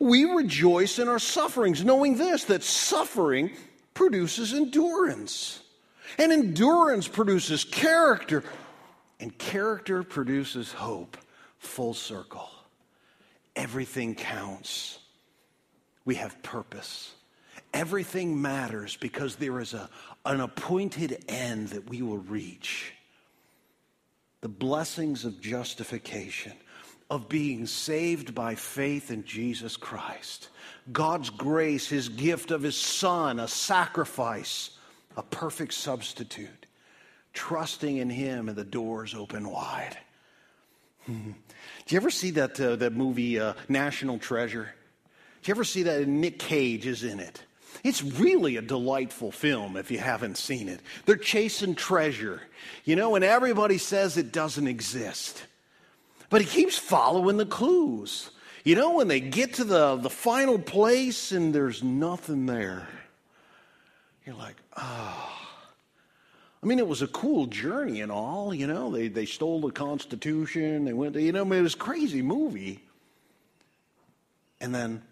We 0.00 0.24
rejoice 0.24 0.98
in 0.98 1.08
our 1.08 1.20
sufferings, 1.20 1.84
knowing 1.84 2.16
this, 2.16 2.44
that 2.44 2.64
suffering 2.64 3.52
produces 3.94 4.52
endurance, 4.52 5.62
and 6.18 6.32
endurance 6.32 7.08
produces 7.08 7.64
character, 7.64 8.42
and 9.20 9.36
character 9.38 10.02
produces 10.02 10.72
hope. 10.72 11.16
Full 11.58 11.94
circle. 11.94 12.50
Everything 13.54 14.14
counts 14.14 14.98
we 16.04 16.16
have 16.16 16.42
purpose. 16.42 17.12
everything 17.74 18.40
matters 18.40 18.96
because 18.96 19.36
there 19.36 19.60
is 19.60 19.74
a, 19.74 19.88
an 20.26 20.40
appointed 20.40 21.24
end 21.28 21.68
that 21.68 21.88
we 21.88 22.02
will 22.02 22.18
reach. 22.18 22.92
The 24.40 24.48
blessings 24.48 25.24
of 25.24 25.40
justification, 25.40 26.52
of 27.10 27.28
being 27.28 27.66
saved 27.66 28.34
by 28.34 28.54
faith 28.54 29.10
in 29.10 29.24
Jesus 29.24 29.76
Christ. 29.76 30.48
God's 30.90 31.30
grace, 31.30 31.88
His 31.88 32.08
gift 32.08 32.50
of 32.50 32.62
His 32.62 32.76
Son, 32.76 33.38
a 33.38 33.48
sacrifice, 33.48 34.70
a 35.16 35.22
perfect 35.22 35.74
substitute. 35.74 36.66
Trusting 37.32 37.96
in 37.96 38.10
Him 38.10 38.48
and 38.48 38.58
the 38.58 38.64
doors 38.64 39.14
open 39.14 39.48
wide. 39.48 39.96
Do 41.06 41.34
you 41.88 41.96
ever 41.96 42.10
see 42.10 42.30
that, 42.32 42.60
uh, 42.60 42.76
that 42.76 42.92
movie, 42.92 43.38
uh, 43.38 43.54
National 43.68 44.18
Treasure? 44.18 44.74
Do 45.42 45.48
you 45.48 45.54
ever 45.54 45.64
see 45.64 45.82
that? 45.84 46.06
Nick 46.06 46.38
Cage 46.38 46.86
is 46.86 47.02
in 47.02 47.20
it. 47.20 47.42
It's 47.84 48.02
really 48.02 48.56
a 48.56 48.62
delightful 48.62 49.32
film 49.32 49.76
if 49.76 49.90
you 49.90 49.98
haven't 49.98 50.36
seen 50.36 50.68
it. 50.68 50.80
They're 51.04 51.16
chasing 51.16 51.74
treasure, 51.74 52.42
you 52.84 52.94
know, 52.94 53.16
and 53.16 53.24
everybody 53.24 53.78
says 53.78 54.16
it 54.16 54.32
doesn't 54.32 54.68
exist. 54.68 55.44
But 56.30 56.42
he 56.42 56.46
keeps 56.46 56.78
following 56.78 57.38
the 57.38 57.46
clues. 57.46 58.30
You 58.64 58.76
know, 58.76 58.94
when 58.94 59.08
they 59.08 59.20
get 59.20 59.54
to 59.54 59.64
the, 59.64 59.96
the 59.96 60.10
final 60.10 60.58
place 60.58 61.32
and 61.32 61.54
there's 61.54 61.82
nothing 61.82 62.46
there, 62.46 62.88
you're 64.24 64.36
like, 64.36 64.56
oh. 64.76 65.38
I 66.62 66.66
mean, 66.66 66.78
it 66.78 66.86
was 66.86 67.02
a 67.02 67.08
cool 67.08 67.46
journey 67.46 68.02
and 68.02 68.12
all, 68.12 68.54
you 68.54 68.68
know. 68.68 68.92
They, 68.92 69.08
they 69.08 69.26
stole 69.26 69.60
the 69.60 69.72
Constitution, 69.72 70.84
they 70.84 70.92
went 70.92 71.14
to, 71.14 71.22
you 71.22 71.32
know, 71.32 71.40
I 71.40 71.44
mean, 71.44 71.58
it 71.58 71.62
was 71.62 71.74
a 71.74 71.78
crazy 71.78 72.22
movie. 72.22 72.80
And 74.60 74.72
then, 74.72 75.02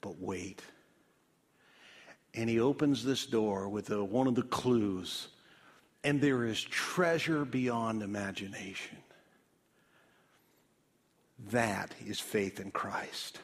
but 0.00 0.20
wait. 0.20 0.60
And 2.34 2.50
he 2.50 2.58
opens 2.58 3.04
this 3.04 3.24
door 3.24 3.68
with 3.68 3.90
a, 3.90 4.02
one 4.02 4.26
of 4.26 4.34
the 4.34 4.42
clues, 4.42 5.28
and 6.02 6.20
there 6.20 6.44
is 6.44 6.60
treasure 6.60 7.44
beyond 7.44 8.02
imagination. 8.02 8.98
That 11.48 11.94
is 12.06 12.20
faith 12.20 12.60
in 12.60 12.70
Christ. 12.70 13.38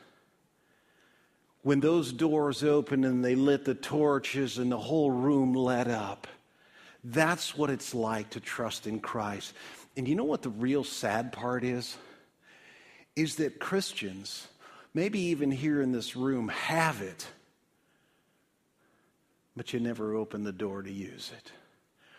When 1.62 1.80
those 1.80 2.12
doors 2.12 2.62
opened 2.62 3.04
and 3.04 3.24
they 3.24 3.34
lit 3.34 3.64
the 3.64 3.74
torches 3.74 4.58
and 4.58 4.70
the 4.70 4.78
whole 4.78 5.10
room 5.10 5.54
lit 5.54 5.88
up, 5.88 6.28
that's 7.02 7.56
what 7.56 7.70
it's 7.70 7.94
like 7.94 8.30
to 8.30 8.40
trust 8.40 8.86
in 8.86 9.00
Christ. 9.00 9.52
And 9.96 10.06
you 10.06 10.14
know 10.14 10.24
what 10.24 10.42
the 10.42 10.50
real 10.50 10.84
sad 10.84 11.32
part 11.32 11.64
is? 11.64 11.96
Is 13.16 13.36
that 13.36 13.58
Christians, 13.58 14.46
maybe 14.94 15.18
even 15.18 15.50
here 15.50 15.80
in 15.80 15.90
this 15.90 16.14
room, 16.14 16.48
have 16.48 17.00
it, 17.00 17.26
but 19.56 19.72
you 19.72 19.80
never 19.80 20.14
open 20.14 20.44
the 20.44 20.52
door 20.52 20.82
to 20.82 20.92
use 20.92 21.32
it. 21.36 21.50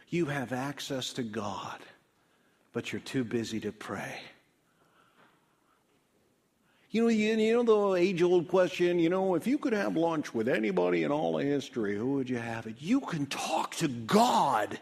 You 0.09 0.25
have 0.25 0.53
access 0.53 1.13
to 1.13 1.23
God, 1.23 1.79
but 2.73 2.91
you're 2.91 3.01
too 3.01 3.23
busy 3.23 3.59
to 3.59 3.71
pray. 3.71 4.19
You 6.89 7.03
know, 7.03 7.07
you, 7.09 7.35
you 7.35 7.63
know 7.63 7.91
the 7.91 7.99
age 7.99 8.21
old 8.21 8.47
question, 8.47 8.97
you 8.97 9.09
know, 9.09 9.35
if 9.35 9.45
you 9.45 9.57
could 9.57 9.73
have 9.73 9.97
lunch 9.97 10.33
with 10.33 10.47
anybody 10.47 11.03
in 11.03 11.11
all 11.11 11.37
of 11.37 11.45
history, 11.45 11.97
who 11.97 12.13
would 12.13 12.29
you 12.29 12.37
have 12.37 12.65
it? 12.65 12.75
You 12.79 13.01
can 13.01 13.25
talk 13.25 13.75
to 13.75 13.89
God 13.89 14.79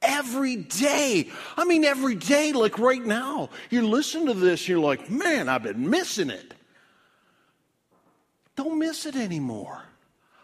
every 0.00 0.56
day. 0.56 1.30
I 1.56 1.64
mean, 1.64 1.84
every 1.84 2.14
day, 2.14 2.52
like 2.52 2.78
right 2.78 3.04
now. 3.04 3.50
You 3.70 3.88
listen 3.88 4.26
to 4.26 4.34
this, 4.34 4.68
you're 4.68 4.78
like, 4.78 5.10
man, 5.10 5.48
I've 5.48 5.64
been 5.64 5.90
missing 5.90 6.30
it. 6.30 6.54
Don't 8.54 8.78
miss 8.78 9.06
it 9.06 9.16
anymore. 9.16 9.82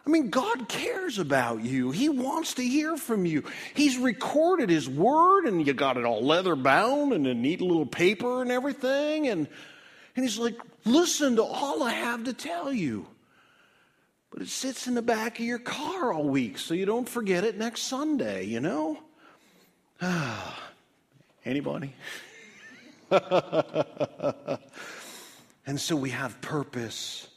I 0.05 0.11
mean, 0.11 0.31
God 0.31 0.69
cares 0.69 1.19
about 1.19 1.63
you. 1.63 1.91
He 1.91 2.09
wants 2.09 2.55
to 2.55 2.63
hear 2.63 2.97
from 2.97 3.27
you. 3.27 3.45
He's 3.75 3.99
recorded 3.99 4.71
His 4.71 4.89
word, 4.89 5.45
and 5.45 5.65
you 5.65 5.75
got 5.75 5.99
it 5.99 6.07
all 6.07 6.25
leather 6.25 6.57
bound 6.57 7.13
and 7.13 7.27
a 7.27 7.35
neat 7.35 7.61
little 7.61 7.87
paper 7.87 8.41
and 8.41 8.51
everything. 8.51 9.29
And, 9.29 9.49
and 10.18 10.26
He's 10.26 10.37
like, 10.37 10.57
listen 10.85 11.37
to 11.37 11.44
all 11.44 11.85
I 11.85 11.92
have 11.92 12.24
to 12.24 12.33
tell 12.33 12.72
you. 12.72 13.07
But 14.33 14.42
it 14.42 14.48
sits 14.48 14.88
in 14.88 14.94
the 14.94 15.02
back 15.02 15.38
of 15.38 15.44
your 15.44 15.61
car 15.61 16.12
all 16.12 16.24
week, 16.24 16.59
so 16.59 16.74
you 16.74 16.87
don't 16.87 17.09
forget 17.09 17.44
it 17.44 17.57
next 17.57 17.83
Sunday, 17.83 18.44
you 18.44 18.59
know? 18.59 18.98
Anybody? 21.44 21.94
and 25.62 25.81
so 25.81 25.94
we 25.94 26.11
have 26.11 26.40
purpose. 26.40 27.28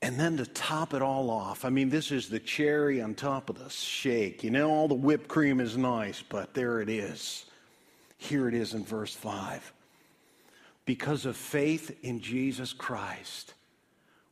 And 0.00 0.18
then 0.18 0.38
to 0.38 0.46
top 0.46 0.94
it 0.94 1.02
all 1.02 1.28
off, 1.28 1.66
I 1.66 1.68
mean, 1.68 1.90
this 1.90 2.10
is 2.10 2.30
the 2.30 2.40
cherry 2.40 3.02
on 3.02 3.16
top 3.16 3.50
of 3.50 3.58
the 3.58 3.68
shake. 3.68 4.42
You 4.42 4.50
know, 4.50 4.70
all 4.70 4.88
the 4.88 4.94
whipped 4.94 5.28
cream 5.28 5.60
is 5.60 5.76
nice, 5.76 6.22
but 6.26 6.54
there 6.54 6.80
it 6.80 6.88
is. 6.88 7.44
Here 8.16 8.48
it 8.48 8.54
is 8.54 8.72
in 8.72 8.82
verse 8.82 9.14
5. 9.14 9.74
Because 10.88 11.26
of 11.26 11.36
faith 11.36 11.98
in 12.02 12.22
Jesus 12.22 12.72
Christ, 12.72 13.52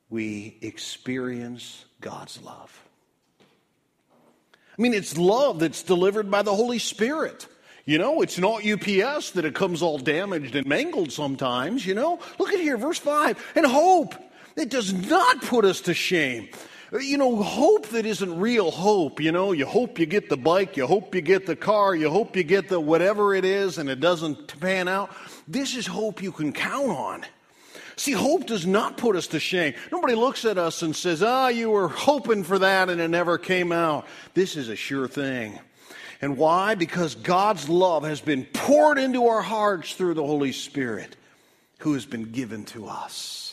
we 0.08 0.56
experience 0.62 1.84
God's 2.00 2.40
love. 2.40 2.82
I 4.22 4.80
mean, 4.80 4.94
it's 4.94 5.18
love 5.18 5.58
that's 5.58 5.82
delivered 5.82 6.30
by 6.30 6.40
the 6.40 6.54
Holy 6.54 6.78
Spirit. 6.78 7.46
You 7.84 7.98
know, 7.98 8.22
it's 8.22 8.38
not 8.38 8.66
UPS 8.66 9.32
that 9.32 9.44
it 9.44 9.54
comes 9.54 9.82
all 9.82 9.98
damaged 9.98 10.56
and 10.56 10.66
mangled 10.66 11.12
sometimes, 11.12 11.84
you 11.84 11.92
know. 11.92 12.20
Look 12.38 12.54
at 12.54 12.60
here, 12.60 12.78
verse 12.78 12.98
5. 13.00 13.52
And 13.54 13.66
hope 13.66 14.14
it 14.56 14.70
does 14.70 14.94
not 14.94 15.42
put 15.42 15.66
us 15.66 15.82
to 15.82 15.92
shame. 15.92 16.48
You 16.92 17.18
know, 17.18 17.42
hope 17.42 17.88
that 17.88 18.06
isn't 18.06 18.38
real 18.38 18.70
hope. 18.70 19.20
You 19.20 19.32
know, 19.32 19.52
you 19.52 19.66
hope 19.66 19.98
you 19.98 20.06
get 20.06 20.28
the 20.28 20.36
bike, 20.36 20.76
you 20.76 20.86
hope 20.86 21.14
you 21.14 21.20
get 21.20 21.46
the 21.46 21.56
car, 21.56 21.94
you 21.94 22.10
hope 22.10 22.36
you 22.36 22.44
get 22.44 22.68
the 22.68 22.78
whatever 22.78 23.34
it 23.34 23.44
is, 23.44 23.78
and 23.78 23.88
it 23.88 23.98
doesn't 23.98 24.60
pan 24.60 24.86
out. 24.86 25.10
This 25.48 25.76
is 25.76 25.86
hope 25.86 26.22
you 26.22 26.30
can 26.30 26.52
count 26.52 26.90
on. 26.90 27.24
See, 27.96 28.12
hope 28.12 28.46
does 28.46 28.66
not 28.66 28.98
put 28.98 29.16
us 29.16 29.28
to 29.28 29.40
shame. 29.40 29.74
Nobody 29.90 30.14
looks 30.14 30.44
at 30.44 30.58
us 30.58 30.82
and 30.82 30.94
says, 30.94 31.22
Ah, 31.22 31.48
you 31.48 31.70
were 31.70 31.88
hoping 31.88 32.44
for 32.44 32.58
that 32.58 32.90
and 32.90 33.00
it 33.00 33.08
never 33.08 33.38
came 33.38 33.72
out. 33.72 34.06
This 34.34 34.54
is 34.54 34.68
a 34.68 34.76
sure 34.76 35.08
thing. 35.08 35.58
And 36.20 36.36
why? 36.36 36.74
Because 36.74 37.14
God's 37.14 37.68
love 37.68 38.04
has 38.04 38.20
been 38.20 38.44
poured 38.44 38.98
into 38.98 39.26
our 39.26 39.42
hearts 39.42 39.94
through 39.94 40.14
the 40.14 40.26
Holy 40.26 40.52
Spirit 40.52 41.16
who 41.78 41.94
has 41.94 42.06
been 42.06 42.32
given 42.32 42.64
to 42.66 42.86
us. 42.86 43.45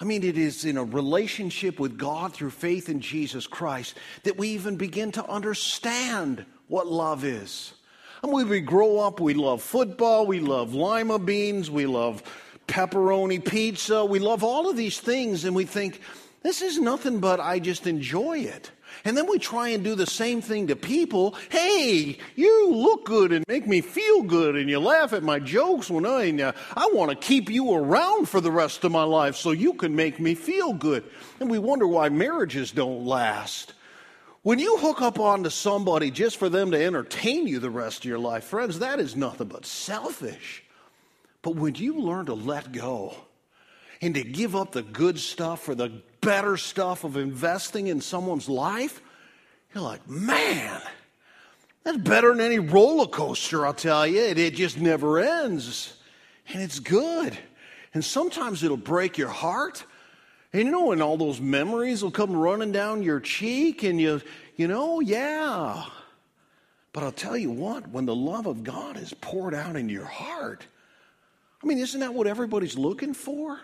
I 0.00 0.04
mean, 0.04 0.24
it 0.24 0.38
is 0.38 0.64
in 0.64 0.78
a 0.78 0.84
relationship 0.84 1.78
with 1.78 1.98
God 1.98 2.32
through 2.32 2.50
faith 2.50 2.88
in 2.88 3.00
Jesus 3.00 3.46
Christ 3.46 3.98
that 4.22 4.38
we 4.38 4.48
even 4.48 4.76
begin 4.76 5.12
to 5.12 5.26
understand 5.28 6.46
what 6.68 6.86
love 6.86 7.22
is. 7.22 7.74
And 8.22 8.32
when 8.32 8.48
we 8.48 8.60
grow 8.60 8.98
up, 9.00 9.20
we 9.20 9.34
love 9.34 9.62
football, 9.62 10.26
we 10.26 10.40
love 10.40 10.74
lima 10.74 11.18
beans, 11.18 11.70
we 11.70 11.84
love 11.84 12.22
pepperoni 12.66 13.44
pizza, 13.44 14.04
we 14.04 14.18
love 14.18 14.42
all 14.42 14.70
of 14.70 14.76
these 14.76 15.00
things, 15.00 15.44
and 15.44 15.54
we 15.54 15.64
think, 15.64 16.00
this 16.42 16.62
is 16.62 16.78
nothing 16.78 17.20
but 17.20 17.38
I 17.38 17.58
just 17.58 17.86
enjoy 17.86 18.38
it. 18.38 18.70
And 19.04 19.16
then 19.16 19.28
we 19.28 19.38
try 19.38 19.68
and 19.68 19.82
do 19.82 19.94
the 19.94 20.06
same 20.06 20.40
thing 20.40 20.66
to 20.66 20.76
people. 20.76 21.34
Hey, 21.50 22.18
you 22.36 22.70
look 22.72 23.04
good 23.04 23.32
and 23.32 23.44
make 23.48 23.66
me 23.66 23.80
feel 23.80 24.22
good, 24.22 24.56
and 24.56 24.68
you 24.68 24.78
laugh 24.78 25.12
at 25.12 25.22
my 25.22 25.38
jokes 25.38 25.90
when 25.90 26.06
I, 26.06 26.30
uh, 26.42 26.52
I 26.76 26.90
want 26.92 27.10
to 27.10 27.16
keep 27.16 27.50
you 27.50 27.72
around 27.72 28.28
for 28.28 28.40
the 28.40 28.52
rest 28.52 28.84
of 28.84 28.92
my 28.92 29.04
life 29.04 29.36
so 29.36 29.50
you 29.52 29.74
can 29.74 29.96
make 29.96 30.20
me 30.20 30.34
feel 30.34 30.72
good. 30.72 31.04
And 31.40 31.50
we 31.50 31.58
wonder 31.58 31.86
why 31.86 32.08
marriages 32.08 32.70
don't 32.70 33.06
last. 33.06 33.74
When 34.42 34.58
you 34.58 34.78
hook 34.78 35.02
up 35.02 35.18
onto 35.18 35.50
somebody 35.50 36.10
just 36.10 36.38
for 36.38 36.48
them 36.48 36.70
to 36.70 36.82
entertain 36.82 37.46
you 37.46 37.58
the 37.58 37.70
rest 37.70 37.98
of 37.98 38.04
your 38.06 38.18
life, 38.18 38.44
friends, 38.44 38.78
that 38.78 38.98
is 38.98 39.14
nothing 39.14 39.48
but 39.48 39.66
selfish. 39.66 40.64
But 41.42 41.56
when 41.56 41.74
you 41.74 41.98
learn 41.98 42.26
to 42.26 42.34
let 42.34 42.72
go 42.72 43.14
and 44.00 44.14
to 44.14 44.22
give 44.22 44.56
up 44.56 44.72
the 44.72 44.82
good 44.82 45.18
stuff 45.18 45.62
for 45.62 45.74
the 45.74 46.02
better 46.20 46.56
stuff 46.56 47.04
of 47.04 47.16
investing 47.16 47.86
in 47.88 48.00
someone's 48.00 48.48
life, 48.48 49.00
you're 49.74 49.84
like, 49.84 50.08
man, 50.08 50.80
that's 51.84 51.98
better 51.98 52.30
than 52.30 52.40
any 52.40 52.58
roller 52.58 53.06
coaster, 53.06 53.66
I'll 53.66 53.74
tell 53.74 54.06
you. 54.06 54.20
It, 54.20 54.38
it 54.38 54.54
just 54.54 54.78
never 54.78 55.18
ends. 55.18 55.96
And 56.48 56.62
it's 56.62 56.78
good. 56.78 57.36
And 57.94 58.04
sometimes 58.04 58.62
it'll 58.62 58.76
break 58.76 59.18
your 59.18 59.28
heart. 59.28 59.84
And 60.52 60.64
you 60.64 60.70
know, 60.70 60.92
and 60.92 61.02
all 61.02 61.16
those 61.16 61.40
memories 61.40 62.02
will 62.02 62.10
come 62.10 62.34
running 62.34 62.72
down 62.72 63.02
your 63.02 63.20
cheek, 63.20 63.84
and 63.84 64.00
you, 64.00 64.20
you 64.56 64.66
know, 64.66 65.00
yeah. 65.00 65.84
But 66.92 67.04
I'll 67.04 67.12
tell 67.12 67.36
you 67.36 67.50
what, 67.52 67.88
when 67.88 68.04
the 68.04 68.14
love 68.14 68.46
of 68.46 68.64
God 68.64 68.96
is 68.96 69.14
poured 69.14 69.54
out 69.54 69.76
in 69.76 69.88
your 69.88 70.06
heart, 70.06 70.66
I 71.62 71.66
mean, 71.66 71.78
isn't 71.78 72.00
that 72.00 72.14
what 72.14 72.26
everybody's 72.26 72.76
looking 72.76 73.14
for? 73.14 73.60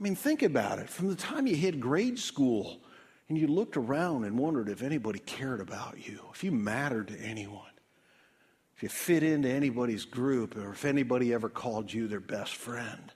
I 0.00 0.02
mean, 0.02 0.14
think 0.14 0.42
about 0.42 0.78
it. 0.78 0.88
From 0.88 1.08
the 1.08 1.14
time 1.14 1.46
you 1.46 1.54
hit 1.54 1.78
grade 1.78 2.18
school 2.18 2.80
and 3.28 3.36
you 3.36 3.46
looked 3.46 3.76
around 3.76 4.24
and 4.24 4.38
wondered 4.38 4.70
if 4.70 4.82
anybody 4.82 5.18
cared 5.18 5.60
about 5.60 6.08
you, 6.08 6.20
if 6.32 6.42
you 6.42 6.52
mattered 6.52 7.08
to 7.08 7.20
anyone, 7.20 7.66
if 8.74 8.82
you 8.82 8.88
fit 8.88 9.22
into 9.22 9.50
anybody's 9.50 10.06
group, 10.06 10.56
or 10.56 10.72
if 10.72 10.86
anybody 10.86 11.34
ever 11.34 11.50
called 11.50 11.92
you 11.92 12.08
their 12.08 12.20
best 12.20 12.54
friend. 12.54 13.12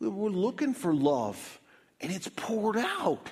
We're 0.00 0.30
looking 0.30 0.74
for 0.74 0.92
love, 0.92 1.60
and 2.00 2.12
it's 2.12 2.28
poured 2.28 2.76
out. 2.76 3.30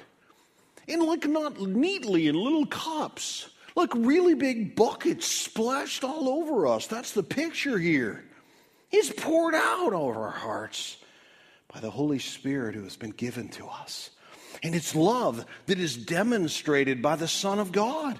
in 0.86 1.04
like 1.04 1.26
not 1.26 1.60
neatly 1.60 2.28
in 2.28 2.36
little 2.36 2.66
cups, 2.66 3.50
like 3.74 3.92
really 3.96 4.34
big 4.34 4.76
buckets 4.76 5.26
splashed 5.26 6.04
all 6.04 6.28
over 6.28 6.68
us. 6.68 6.86
That's 6.86 7.12
the 7.12 7.24
picture 7.24 7.78
here. 7.78 8.24
It's 8.92 9.10
poured 9.10 9.56
out 9.56 9.92
over 9.92 10.20
our 10.20 10.30
hearts 10.30 10.98
by 11.76 11.82
the 11.82 11.90
Holy 11.90 12.18
Spirit 12.18 12.74
who 12.74 12.84
has 12.84 12.96
been 12.96 13.10
given 13.10 13.50
to 13.50 13.66
us. 13.66 14.08
And 14.62 14.74
it's 14.74 14.94
love 14.94 15.44
that 15.66 15.78
is 15.78 15.94
demonstrated 15.94 17.02
by 17.02 17.16
the 17.16 17.28
Son 17.28 17.58
of 17.58 17.70
God. 17.70 18.18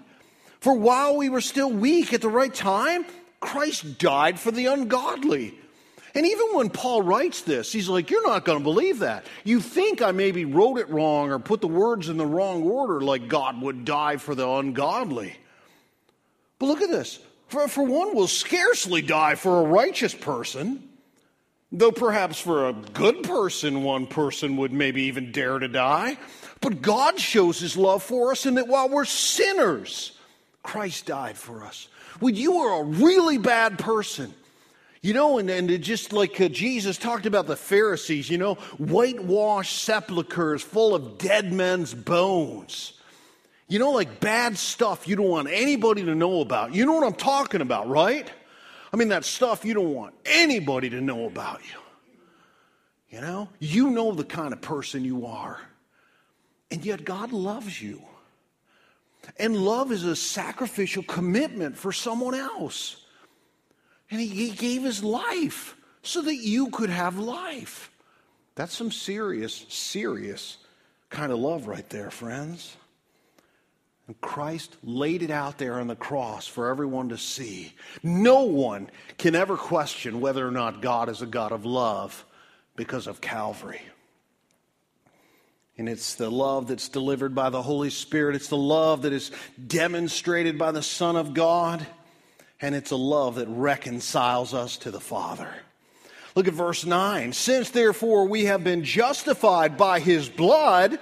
For 0.61 0.75
while 0.75 1.17
we 1.17 1.31
were 1.31 1.41
still 1.41 1.73
weak 1.73 2.13
at 2.13 2.21
the 2.21 2.29
right 2.29 2.53
time, 2.53 3.07
Christ 3.41 3.99
died 3.99 4.39
for 4.39 4.51
the 4.51 4.67
ungodly. 4.67 5.59
And 6.15 6.27
even 6.27 6.49
when 6.53 6.69
Paul 6.69 7.01
writes 7.01 7.41
this, 7.41 7.73
he's 7.73 7.89
like, 7.89 8.11
You're 8.11 8.29
not 8.29 8.45
going 8.45 8.59
to 8.59 8.63
believe 8.63 8.99
that. 8.99 9.25
You 9.43 9.63
think 9.63 10.03
I 10.03 10.13
maybe 10.13 10.45
wrote 10.45 10.77
it 10.77 10.91
wrong 10.91 11.31
or 11.31 11.39
put 11.39 11.63
the 11.63 11.67
words 11.67 12.11
in 12.11 12.19
the 12.19 12.27
wrong 12.27 12.63
order, 12.63 13.01
like 13.01 13.27
God 13.27 13.63
would 13.63 13.87
die 13.87 14.19
for 14.19 14.35
the 14.35 14.47
ungodly. 14.47 15.35
But 16.59 16.67
look 16.67 16.83
at 16.83 16.91
this. 16.91 17.21
For, 17.49 17.69
for 17.69 17.85
one 17.85 18.15
will 18.15 18.29
scarcely 18.29 19.01
die 19.01 19.35
for 19.35 19.63
a 19.63 19.65
righteous 19.65 20.15
person, 20.15 20.91
though 21.73 21.93
perhaps 21.93 22.41
for 22.41 22.69
a 22.69 22.73
good 22.73 23.23
person, 23.23 23.83
one 23.83 24.07
person 24.07 24.57
would 24.57 24.73
maybe 24.73 25.03
even 25.03 25.33
dare 25.33 25.59
to 25.59 25.69
die. 25.69 26.19
But 26.61 26.83
God 26.83 27.21
shows 27.21 27.61
his 27.61 27.77
love 27.77 28.03
for 28.03 28.33
us 28.33 28.47
in 28.47 28.55
that 28.55 28.69
while 28.69 28.89
we're 28.89 29.05
sinners, 29.05 30.19
Christ 30.63 31.07
died 31.07 31.37
for 31.37 31.65
us. 31.65 31.89
When 32.21 32.35
you 32.35 32.57
are 32.59 32.81
a 32.81 32.85
really 32.85 33.39
bad 33.39 33.79
person, 33.79 34.33
you 35.03 35.13
know, 35.13 35.39
and, 35.39 35.49
and 35.49 35.83
just 35.83 36.13
like 36.13 36.41
uh, 36.41 36.49
Jesus 36.49 36.99
talked 36.99 37.27
about 37.27 37.47
the 37.47 37.57
Pharisees, 37.57 38.29
you 38.29 38.39
know, 38.39 38.55
whitewashed 38.79 39.83
sepulchres 39.83 40.63
full 40.63 40.95
of 40.95 41.19
dead 41.19 41.53
men's 41.53 41.95
bones. 41.95 42.95
You 43.69 43.79
know, 43.79 43.93
like 43.93 44.21
bad 44.21 44.57
stuff 44.57 45.07
you 45.07 45.15
don't 45.15 45.29
want 45.29 45.49
anybody 45.49 46.05
to 46.05 46.15
know 46.15 46.41
about. 46.41 46.75
You 46.75 46.87
know 46.87 46.95
what 46.95 47.07
I'm 47.07 47.15
talking 47.15 47.61
about, 47.61 47.89
right? 47.89 48.29
I 48.97 48.99
mean, 48.99 49.09
that 49.09 49.27
stuff 49.27 49.63
you 49.63 49.75
don't 49.75 49.93
want 49.93 50.15
anybody 50.25 50.89
to 50.89 51.03
know 51.03 51.27
about 51.27 51.61
you. 51.71 51.79
You 53.11 53.21
know, 53.21 53.51
you 53.59 53.91
know 53.91 54.13
the 54.13 54.25
kind 54.25 54.55
of 54.55 54.63
person 54.63 55.05
you 55.05 55.27
are. 55.27 55.61
And 56.71 56.83
yet 56.83 57.05
God 57.05 57.31
loves 57.31 57.83
you. 57.83 58.01
And 59.39 59.55
love 59.55 59.93
is 59.93 60.05
a 60.05 60.17
sacrificial 60.17 61.03
commitment 61.03 61.77
for 61.77 61.93
someone 61.93 62.35
else. 62.35 63.05
And 64.11 64.19
he, 64.19 64.29
he 64.29 64.51
gave 64.53 64.83
his 64.83 65.05
life 65.05 65.77
so 66.01 66.23
that 66.23 66.37
you 66.37 66.71
could 66.71 66.89
have 66.89 67.19
life. 67.19 67.91
That's 68.55 68.75
some 68.75 68.91
serious, 68.91 69.67
serious 69.69 70.57
kind 71.11 71.33
of 71.33 71.39
love 71.39 71.67
right 71.67 71.87
there, 71.91 72.11
friends. 72.11 72.75
And 74.07 74.21
Christ 74.21 74.77
laid 74.85 75.23
it 75.23 75.31
out 75.31 75.59
there 75.59 75.81
on 75.81 75.89
the 75.89 75.97
cross 75.97 76.47
for 76.47 76.69
everyone 76.69 77.09
to 77.09 77.19
see. 77.19 77.73
No 78.03 78.43
one 78.43 78.89
can 79.19 79.35
ever 79.35 79.57
question 79.57 80.21
whether 80.21 80.47
or 80.47 80.53
not 80.53 80.83
God 80.83 81.09
is 81.09 81.23
a 81.23 81.27
God 81.27 81.53
of 81.53 81.65
love 81.65 82.25
because 82.77 83.07
of 83.07 83.21
Calvary. 83.21 83.83
And 85.79 85.89
it's 85.89 86.15
the 86.15 86.31
love 86.31 86.69
that's 86.69 86.89
delivered 86.89 87.35
by 87.35 87.51
the 87.51 87.63
Holy 87.63 87.91
Spirit. 87.91 88.37
It's 88.37 88.49
the 88.49 88.57
love 88.57 89.03
that 89.03 89.13
is 89.13 89.31
demonstrated 89.67 90.57
by 90.57 90.73
the 90.73 90.83
Son 90.83 91.17
of 91.17 91.35
God 91.35 91.87
and 92.61 92.75
it's 92.75 92.91
a 92.91 92.97
love 92.97 93.37
that 93.37 93.49
reconciles 93.49 94.55
us 94.55 94.79
to 94.79 94.91
the 94.91 95.01
Father. 95.01 95.51
Look 96.35 96.49
at 96.49 96.55
verse 96.55 96.85
9. 96.85 97.33
Since 97.33 97.71
therefore 97.71 98.27
we 98.27 98.47
have 98.47 98.65
been 98.65 98.85
justified 98.85 99.77
by 99.77 100.01
his 100.01 100.29
blood, 100.29 100.99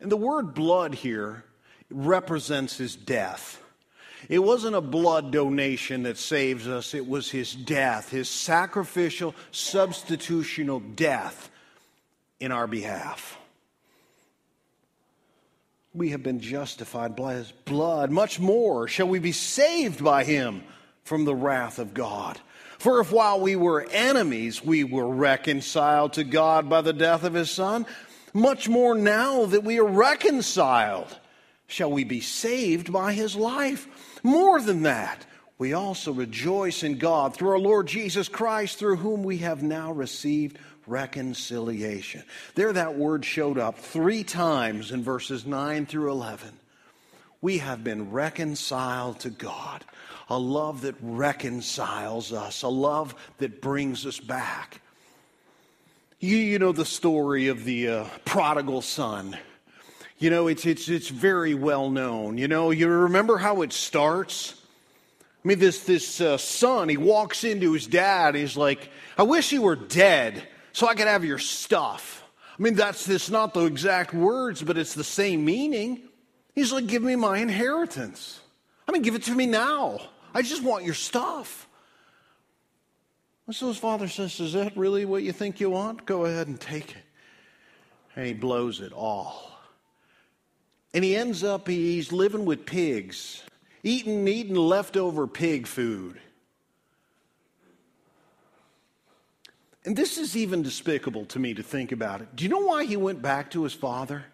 and 0.00 0.10
the 0.10 0.16
word 0.16 0.54
blood 0.54 0.94
here 0.94 1.44
represents 1.90 2.76
his 2.76 2.96
death. 2.96 3.62
It 4.28 4.40
wasn't 4.40 4.76
a 4.76 4.80
blood 4.80 5.30
donation 5.30 6.02
that 6.04 6.18
saves 6.18 6.66
us, 6.66 6.94
it 6.94 7.06
was 7.06 7.30
his 7.30 7.54
death, 7.54 8.10
his 8.10 8.28
sacrificial, 8.28 9.34
substitutional 9.52 10.96
death 10.96 11.50
in 12.40 12.50
our 12.50 12.66
behalf. 12.66 13.38
We 15.94 16.10
have 16.10 16.22
been 16.22 16.40
justified 16.40 17.16
by 17.16 17.34
his 17.34 17.52
blood. 17.52 18.10
Much 18.10 18.38
more 18.38 18.88
shall 18.88 19.08
we 19.08 19.18
be 19.18 19.32
saved 19.32 20.02
by 20.04 20.24
him 20.24 20.62
from 21.04 21.24
the 21.24 21.34
wrath 21.34 21.78
of 21.78 21.94
God. 21.94 22.38
For 22.78 23.00
if 23.00 23.10
while 23.10 23.40
we 23.40 23.56
were 23.56 23.86
enemies, 23.90 24.62
we 24.62 24.84
were 24.84 25.08
reconciled 25.08 26.12
to 26.14 26.24
God 26.24 26.68
by 26.68 26.82
the 26.82 26.92
death 26.92 27.24
of 27.24 27.32
his 27.32 27.50
Son, 27.50 27.86
much 28.34 28.68
more 28.68 28.94
now 28.94 29.46
that 29.46 29.64
we 29.64 29.78
are 29.78 29.86
reconciled, 29.86 31.16
shall 31.66 31.90
we 31.90 32.04
be 32.04 32.20
saved 32.20 32.92
by 32.92 33.12
his 33.12 33.36
life. 33.36 34.20
More 34.22 34.60
than 34.60 34.82
that, 34.82 35.26
we 35.58 35.72
also 35.72 36.12
rejoice 36.12 36.82
in 36.82 36.98
God 36.98 37.34
through 37.34 37.50
our 37.50 37.58
Lord 37.58 37.86
Jesus 37.86 38.28
Christ, 38.28 38.78
through 38.78 38.96
whom 38.96 39.22
we 39.22 39.38
have 39.38 39.62
now 39.62 39.92
received 39.92 40.58
reconciliation. 40.86 42.22
There, 42.54 42.72
that 42.72 42.96
word 42.96 43.24
showed 43.24 43.58
up 43.58 43.78
three 43.78 44.22
times 44.22 44.92
in 44.92 45.02
verses 45.02 45.46
9 45.46 45.86
through 45.86 46.10
11. 46.10 46.50
We 47.40 47.58
have 47.58 47.82
been 47.82 48.10
reconciled 48.10 49.20
to 49.20 49.30
God 49.30 49.84
a 50.28 50.38
love 50.38 50.82
that 50.82 50.96
reconciles 51.00 52.32
us, 52.32 52.62
a 52.62 52.68
love 52.68 53.14
that 53.38 53.60
brings 53.60 54.04
us 54.06 54.18
back. 54.18 54.80
You, 56.18 56.36
you 56.36 56.58
know 56.58 56.72
the 56.72 56.84
story 56.84 57.48
of 57.48 57.64
the 57.64 57.88
uh, 57.88 58.04
prodigal 58.24 58.82
son. 58.82 59.36
You 60.18 60.30
know, 60.30 60.48
it's, 60.48 60.64
it's, 60.64 60.88
it's 60.88 61.08
very 61.08 61.54
well 61.54 61.90
known. 61.90 62.38
You 62.38 62.48
know, 62.48 62.70
you 62.70 62.88
remember 62.88 63.36
how 63.36 63.62
it 63.62 63.72
starts? 63.72 64.54
I 65.44 65.48
mean, 65.48 65.58
this, 65.58 65.84
this 65.84 66.20
uh, 66.20 66.38
son, 66.38 66.88
he 66.88 66.96
walks 66.96 67.44
into 67.44 67.72
his 67.72 67.86
dad. 67.86 68.34
He's 68.34 68.56
like, 68.56 68.90
I 69.18 69.22
wish 69.24 69.52
you 69.52 69.62
were 69.62 69.76
dead 69.76 70.42
so 70.72 70.88
I 70.88 70.94
could 70.94 71.06
have 71.06 71.24
your 71.24 71.38
stuff. 71.38 72.24
I 72.58 72.62
mean, 72.62 72.74
that's 72.74 73.04
this 73.04 73.30
not 73.30 73.52
the 73.52 73.64
exact 73.66 74.14
words, 74.14 74.62
but 74.62 74.78
it's 74.78 74.94
the 74.94 75.04
same 75.04 75.44
meaning. 75.44 76.02
He's 76.54 76.72
like, 76.72 76.86
Give 76.86 77.02
me 77.02 77.16
my 77.16 77.38
inheritance. 77.38 78.40
I 78.88 78.92
mean, 78.92 79.02
give 79.02 79.14
it 79.14 79.24
to 79.24 79.34
me 79.34 79.46
now. 79.46 80.00
I 80.34 80.42
just 80.42 80.62
want 80.62 80.84
your 80.84 80.94
stuff. 80.94 81.68
And 83.46 83.54
so 83.54 83.68
his 83.68 83.76
father 83.76 84.08
says, 84.08 84.40
Is 84.40 84.54
that 84.54 84.76
really 84.76 85.04
what 85.04 85.22
you 85.22 85.32
think 85.32 85.60
you 85.60 85.70
want? 85.70 86.06
Go 86.06 86.24
ahead 86.24 86.46
and 86.46 86.58
take 86.58 86.90
it. 86.90 87.02
And 88.16 88.26
he 88.26 88.32
blows 88.32 88.80
it 88.80 88.92
all. 88.92 89.55
And 90.96 91.04
he 91.04 91.14
ends 91.14 91.44
up, 91.44 91.68
he's 91.68 92.10
living 92.10 92.46
with 92.46 92.64
pigs, 92.64 93.42
eating, 93.82 94.26
eating 94.26 94.54
leftover 94.54 95.26
pig 95.26 95.66
food. 95.66 96.18
And 99.84 99.94
this 99.94 100.16
is 100.16 100.34
even 100.38 100.62
despicable 100.62 101.26
to 101.26 101.38
me 101.38 101.52
to 101.52 101.62
think 101.62 101.92
about 101.92 102.22
it. 102.22 102.34
Do 102.34 102.44
you 102.44 102.48
know 102.48 102.60
why 102.60 102.86
he 102.86 102.96
went 102.96 103.20
back 103.20 103.50
to 103.50 103.64
his 103.64 103.74
father? 103.74 104.24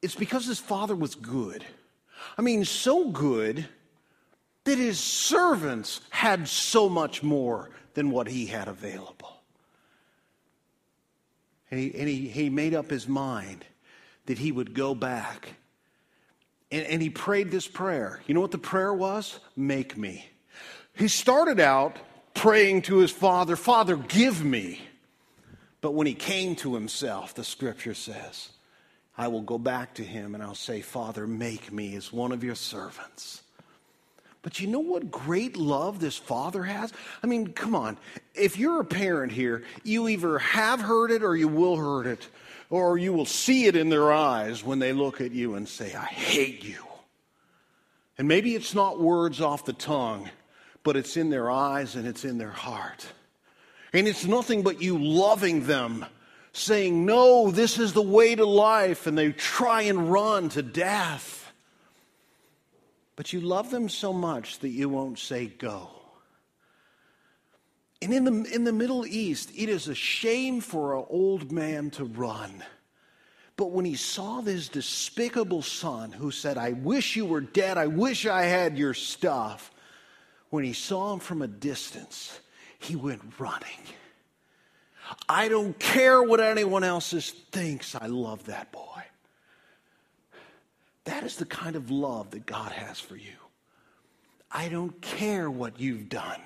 It's 0.00 0.14
because 0.14 0.46
his 0.46 0.58
father 0.58 0.96
was 0.96 1.14
good. 1.14 1.62
I 2.38 2.40
mean, 2.40 2.64
so 2.64 3.10
good 3.10 3.68
that 4.64 4.78
his 4.78 4.98
servants 4.98 6.00
had 6.08 6.48
so 6.48 6.88
much 6.88 7.22
more 7.22 7.68
than 7.92 8.12
what 8.12 8.28
he 8.28 8.46
had 8.46 8.66
available. 8.66 9.31
And 11.72 11.80
he, 11.80 11.94
and 11.94 12.06
he, 12.06 12.28
he 12.28 12.50
made 12.50 12.74
up 12.74 12.90
his 12.90 13.08
mind 13.08 13.64
that 14.26 14.38
he 14.38 14.52
would 14.52 14.74
go 14.74 14.94
back. 14.94 15.54
And, 16.70 16.84
and 16.86 17.00
he 17.00 17.08
prayed 17.08 17.50
this 17.50 17.66
prayer. 17.66 18.20
You 18.26 18.34
know 18.34 18.42
what 18.42 18.50
the 18.50 18.58
prayer 18.58 18.92
was? 18.92 19.40
Make 19.56 19.96
me. 19.96 20.26
He 20.94 21.08
started 21.08 21.58
out 21.58 21.96
praying 22.34 22.82
to 22.82 22.98
his 22.98 23.10
father, 23.10 23.56
Father, 23.56 23.96
give 23.96 24.44
me. 24.44 24.82
But 25.80 25.94
when 25.94 26.06
he 26.06 26.12
came 26.12 26.56
to 26.56 26.74
himself, 26.74 27.34
the 27.34 27.42
scripture 27.42 27.94
says, 27.94 28.50
I 29.16 29.28
will 29.28 29.40
go 29.40 29.56
back 29.56 29.94
to 29.94 30.04
him 30.04 30.34
and 30.34 30.44
I'll 30.44 30.54
say, 30.54 30.82
Father, 30.82 31.26
make 31.26 31.72
me 31.72 31.96
as 31.96 32.12
one 32.12 32.32
of 32.32 32.44
your 32.44 32.54
servants. 32.54 33.42
But 34.42 34.58
you 34.58 34.66
know 34.66 34.80
what 34.80 35.10
great 35.10 35.56
love 35.56 36.00
this 36.00 36.16
father 36.16 36.64
has? 36.64 36.92
I 37.22 37.28
mean, 37.28 37.52
come 37.52 37.76
on. 37.76 37.96
If 38.34 38.58
you're 38.58 38.80
a 38.80 38.84
parent 38.84 39.32
here, 39.32 39.62
you 39.84 40.08
either 40.08 40.38
have 40.38 40.80
heard 40.80 41.12
it 41.12 41.22
or 41.22 41.36
you 41.36 41.46
will 41.46 41.76
heard 41.76 42.06
it, 42.06 42.28
or 42.68 42.98
you 42.98 43.12
will 43.12 43.26
see 43.26 43.66
it 43.66 43.76
in 43.76 43.88
their 43.88 44.12
eyes 44.12 44.64
when 44.64 44.80
they 44.80 44.92
look 44.92 45.20
at 45.20 45.30
you 45.30 45.54
and 45.54 45.68
say, 45.68 45.94
I 45.94 46.06
hate 46.06 46.64
you. 46.64 46.84
And 48.18 48.26
maybe 48.26 48.54
it's 48.56 48.74
not 48.74 49.00
words 49.00 49.40
off 49.40 49.64
the 49.64 49.72
tongue, 49.72 50.28
but 50.82 50.96
it's 50.96 51.16
in 51.16 51.30
their 51.30 51.50
eyes 51.50 51.94
and 51.94 52.06
it's 52.06 52.24
in 52.24 52.38
their 52.38 52.50
heart. 52.50 53.06
And 53.92 54.08
it's 54.08 54.26
nothing 54.26 54.62
but 54.62 54.82
you 54.82 54.98
loving 54.98 55.66
them 55.66 56.04
saying, 56.52 57.04
No, 57.04 57.50
this 57.50 57.78
is 57.78 57.92
the 57.92 58.02
way 58.02 58.34
to 58.34 58.44
life, 58.44 59.06
and 59.06 59.16
they 59.16 59.32
try 59.32 59.82
and 59.82 60.10
run 60.10 60.48
to 60.50 60.62
death. 60.62 61.41
But 63.16 63.32
you 63.32 63.40
love 63.40 63.70
them 63.70 63.88
so 63.88 64.12
much 64.12 64.58
that 64.60 64.70
you 64.70 64.88
won't 64.88 65.18
say 65.18 65.46
go. 65.46 65.90
And 68.00 68.12
in 68.12 68.24
the, 68.24 68.54
in 68.54 68.64
the 68.64 68.72
Middle 68.72 69.06
East, 69.06 69.50
it 69.56 69.68
is 69.68 69.86
a 69.86 69.94
shame 69.94 70.60
for 70.60 70.96
an 70.96 71.04
old 71.08 71.52
man 71.52 71.90
to 71.90 72.04
run. 72.04 72.64
But 73.56 73.70
when 73.70 73.84
he 73.84 73.94
saw 73.94 74.40
this 74.40 74.68
despicable 74.68 75.62
son 75.62 76.10
who 76.10 76.30
said, 76.30 76.58
I 76.58 76.72
wish 76.72 77.14
you 77.14 77.26
were 77.26 77.40
dead, 77.40 77.78
I 77.78 77.86
wish 77.86 78.26
I 78.26 78.42
had 78.42 78.76
your 78.76 78.94
stuff, 78.94 79.70
when 80.50 80.64
he 80.64 80.72
saw 80.72 81.12
him 81.12 81.20
from 81.20 81.42
a 81.42 81.48
distance, 81.48 82.40
he 82.78 82.96
went 82.96 83.22
running. 83.38 83.68
I 85.28 85.48
don't 85.48 85.78
care 85.78 86.22
what 86.22 86.40
anyone 86.40 86.84
else 86.84 87.12
thinks, 87.52 87.94
I 87.94 88.06
love 88.06 88.44
that 88.44 88.72
boy. 88.72 88.91
That 91.04 91.24
is 91.24 91.36
the 91.36 91.46
kind 91.46 91.76
of 91.76 91.90
love 91.90 92.30
that 92.30 92.46
God 92.46 92.72
has 92.72 93.00
for 93.00 93.16
you. 93.16 93.32
I 94.50 94.68
don't 94.68 95.00
care 95.00 95.50
what 95.50 95.80
you've 95.80 96.08
done. 96.08 96.40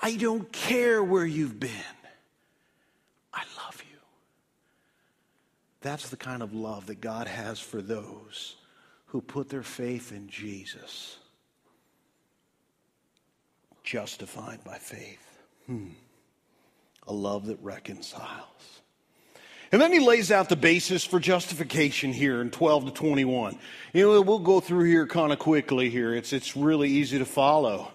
I 0.00 0.16
don't 0.16 0.50
care 0.52 1.02
where 1.02 1.24
you've 1.24 1.58
been. 1.58 1.70
I 3.32 3.42
love 3.64 3.82
you. 3.90 3.98
That's 5.80 6.10
the 6.10 6.16
kind 6.16 6.42
of 6.42 6.54
love 6.54 6.86
that 6.86 7.00
God 7.00 7.26
has 7.26 7.58
for 7.58 7.82
those 7.82 8.56
who 9.06 9.20
put 9.20 9.48
their 9.48 9.62
faith 9.62 10.12
in 10.12 10.28
Jesus. 10.28 11.16
Justified 13.82 14.62
by 14.64 14.78
faith. 14.78 15.42
Hmm. 15.66 15.88
A 17.08 17.12
love 17.12 17.46
that 17.46 17.58
reconciles. 17.62 18.81
And 19.72 19.80
then 19.80 19.90
he 19.90 20.00
lays 20.00 20.30
out 20.30 20.50
the 20.50 20.56
basis 20.56 21.02
for 21.02 21.18
justification 21.18 22.12
here 22.12 22.42
in 22.42 22.50
12 22.50 22.84
to 22.86 22.90
21. 22.90 23.58
You 23.94 24.02
know, 24.02 24.20
we'll 24.20 24.38
go 24.38 24.60
through 24.60 24.84
here 24.84 25.06
kind 25.06 25.32
of 25.32 25.38
quickly 25.38 25.88
here. 25.88 26.14
It's, 26.14 26.34
it's 26.34 26.54
really 26.54 26.90
easy 26.90 27.18
to 27.18 27.24
follow. 27.24 27.90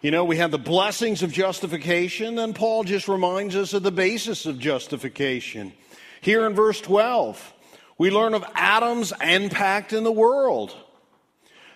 You 0.00 0.12
know, 0.12 0.24
we 0.24 0.36
have 0.36 0.52
the 0.52 0.58
blessings 0.58 1.24
of 1.24 1.32
justification, 1.32 2.38
and 2.38 2.54
Paul 2.54 2.84
just 2.84 3.08
reminds 3.08 3.56
us 3.56 3.74
of 3.74 3.82
the 3.82 3.90
basis 3.90 4.46
of 4.46 4.60
justification. 4.60 5.72
Here 6.20 6.46
in 6.46 6.54
verse 6.54 6.80
12, 6.80 7.52
we 7.98 8.12
learn 8.12 8.34
of 8.34 8.44
Adam's 8.54 9.12
impact 9.20 9.92
in 9.92 10.04
the 10.04 10.12
world. 10.12 10.72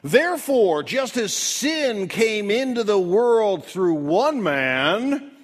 Therefore, 0.05 0.85
just 0.85 1.17
as 1.17 1.33
sin 1.33 2.07
came 2.07 2.53
into 2.53 2.85
the 2.85 2.99
world 2.99 3.65
through 3.65 3.95
one 3.95 4.41
man, 4.41 5.36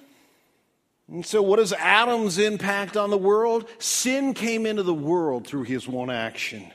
and 1.09 1.25
so, 1.25 1.41
what 1.41 1.59
is 1.59 1.73
Adam's 1.73 2.37
impact 2.37 2.95
on 2.95 3.09
the 3.09 3.17
world? 3.17 3.67
Sin 3.77 4.33
came 4.33 4.65
into 4.65 4.83
the 4.83 4.93
world 4.93 5.45
through 5.45 5.63
his 5.63 5.87
one 5.87 6.09
action. 6.09 6.71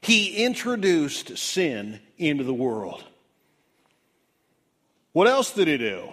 He 0.00 0.44
introduced 0.44 1.36
sin 1.36 2.00
into 2.16 2.44
the 2.44 2.54
world. 2.54 3.04
What 5.12 5.26
else 5.26 5.52
did 5.52 5.66
he 5.66 5.76
do? 5.76 6.12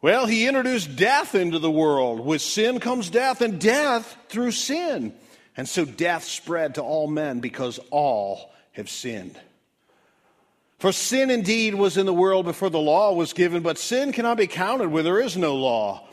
Well, 0.00 0.26
he 0.26 0.46
introduced 0.46 0.94
death 0.94 1.34
into 1.34 1.58
the 1.58 1.70
world. 1.70 2.20
With 2.20 2.40
sin 2.40 2.78
comes 2.78 3.10
death, 3.10 3.40
and 3.40 3.60
death 3.60 4.16
through 4.28 4.52
sin. 4.52 5.12
And 5.56 5.68
so 5.68 5.84
death 5.84 6.22
spread 6.24 6.76
to 6.76 6.82
all 6.82 7.08
men 7.08 7.40
because 7.40 7.80
all 7.90 8.52
have 8.72 8.88
sinned. 8.88 9.40
For 10.78 10.92
sin 10.92 11.30
indeed 11.30 11.74
was 11.74 11.96
in 11.96 12.06
the 12.06 12.14
world 12.14 12.44
before 12.44 12.70
the 12.70 12.78
law 12.78 13.14
was 13.14 13.32
given, 13.32 13.62
but 13.62 13.78
sin 13.78 14.12
cannot 14.12 14.36
be 14.36 14.46
counted 14.46 14.90
where 14.90 15.02
there 15.02 15.20
is 15.20 15.36
no 15.36 15.56
law. 15.56 16.06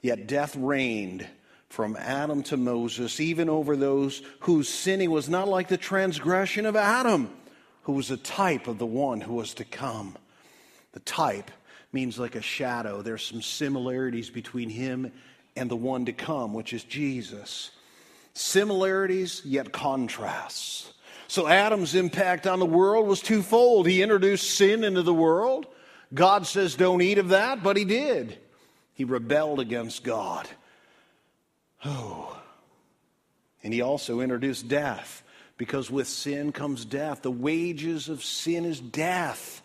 Yet 0.00 0.26
death 0.26 0.54
reigned 0.56 1.26
from 1.68 1.96
Adam 1.96 2.42
to 2.44 2.56
Moses, 2.56 3.20
even 3.20 3.48
over 3.48 3.76
those 3.76 4.22
whose 4.40 4.68
sinning 4.68 5.10
was 5.10 5.28
not 5.28 5.48
like 5.48 5.68
the 5.68 5.76
transgression 5.76 6.66
of 6.66 6.76
Adam, 6.76 7.30
who 7.82 7.92
was 7.92 8.10
a 8.10 8.16
type 8.16 8.68
of 8.68 8.78
the 8.78 8.86
one 8.86 9.20
who 9.20 9.34
was 9.34 9.54
to 9.54 9.64
come. 9.64 10.16
The 10.92 11.00
type 11.00 11.50
means 11.92 12.18
like 12.18 12.34
a 12.34 12.42
shadow. 12.42 13.02
There's 13.02 13.24
some 13.24 13.42
similarities 13.42 14.30
between 14.30 14.70
him 14.70 15.12
and 15.56 15.70
the 15.70 15.76
one 15.76 16.04
to 16.06 16.12
come, 16.12 16.54
which 16.54 16.72
is 16.72 16.84
Jesus. 16.84 17.70
Similarities, 18.34 19.42
yet 19.44 19.72
contrasts. 19.72 20.92
So 21.26 21.48
Adam's 21.48 21.94
impact 21.94 22.46
on 22.46 22.58
the 22.58 22.66
world 22.66 23.06
was 23.06 23.20
twofold. 23.20 23.86
He 23.86 24.02
introduced 24.02 24.56
sin 24.56 24.84
into 24.84 25.02
the 25.02 25.12
world. 25.12 25.66
God 26.14 26.46
says, 26.46 26.74
don't 26.74 27.02
eat 27.02 27.18
of 27.18 27.30
that, 27.30 27.62
but 27.62 27.76
he 27.76 27.84
did. 27.84 28.38
He 28.98 29.04
rebelled 29.04 29.60
against 29.60 30.02
God. 30.02 30.48
Oh. 31.84 32.36
And 33.62 33.72
he 33.72 33.80
also 33.80 34.18
introduced 34.18 34.66
death 34.66 35.22
because 35.56 35.88
with 35.88 36.08
sin 36.08 36.50
comes 36.50 36.84
death. 36.84 37.22
The 37.22 37.30
wages 37.30 38.08
of 38.08 38.24
sin 38.24 38.64
is 38.64 38.80
death. 38.80 39.62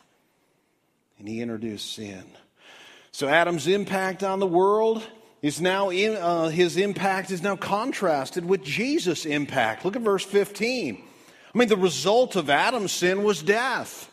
And 1.17 1.27
he 1.27 1.41
introduced 1.41 1.95
sin. 1.95 2.23
So 3.11 3.27
Adam's 3.27 3.65
impact 3.65 4.21
on 4.21 4.37
the 4.37 4.45
world 4.45 5.03
is 5.41 5.59
now 5.59 5.89
in, 5.89 6.15
uh, 6.15 6.49
his 6.49 6.77
impact 6.77 7.31
is 7.31 7.41
now 7.41 7.55
contrasted 7.55 8.45
with 8.45 8.63
Jesus' 8.63 9.25
impact. 9.25 9.83
Look 9.83 9.95
at 9.95 10.03
verse 10.03 10.23
15. 10.23 11.03
I 11.55 11.57
mean, 11.57 11.69
the 11.69 11.75
result 11.75 12.35
of 12.35 12.51
Adam's 12.51 12.91
sin 12.91 13.23
was 13.23 13.41
death. 13.41 14.11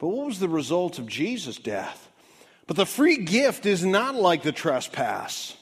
But 0.00 0.08
what 0.08 0.26
was 0.26 0.40
the 0.40 0.48
result 0.48 0.98
of 0.98 1.06
Jesus' 1.06 1.58
death? 1.58 2.08
But 2.72 2.76
the 2.78 2.86
free 2.86 3.18
gift 3.18 3.66
is 3.66 3.84
not 3.84 4.14
like 4.14 4.42
the 4.42 4.50
trespass. 4.50 5.54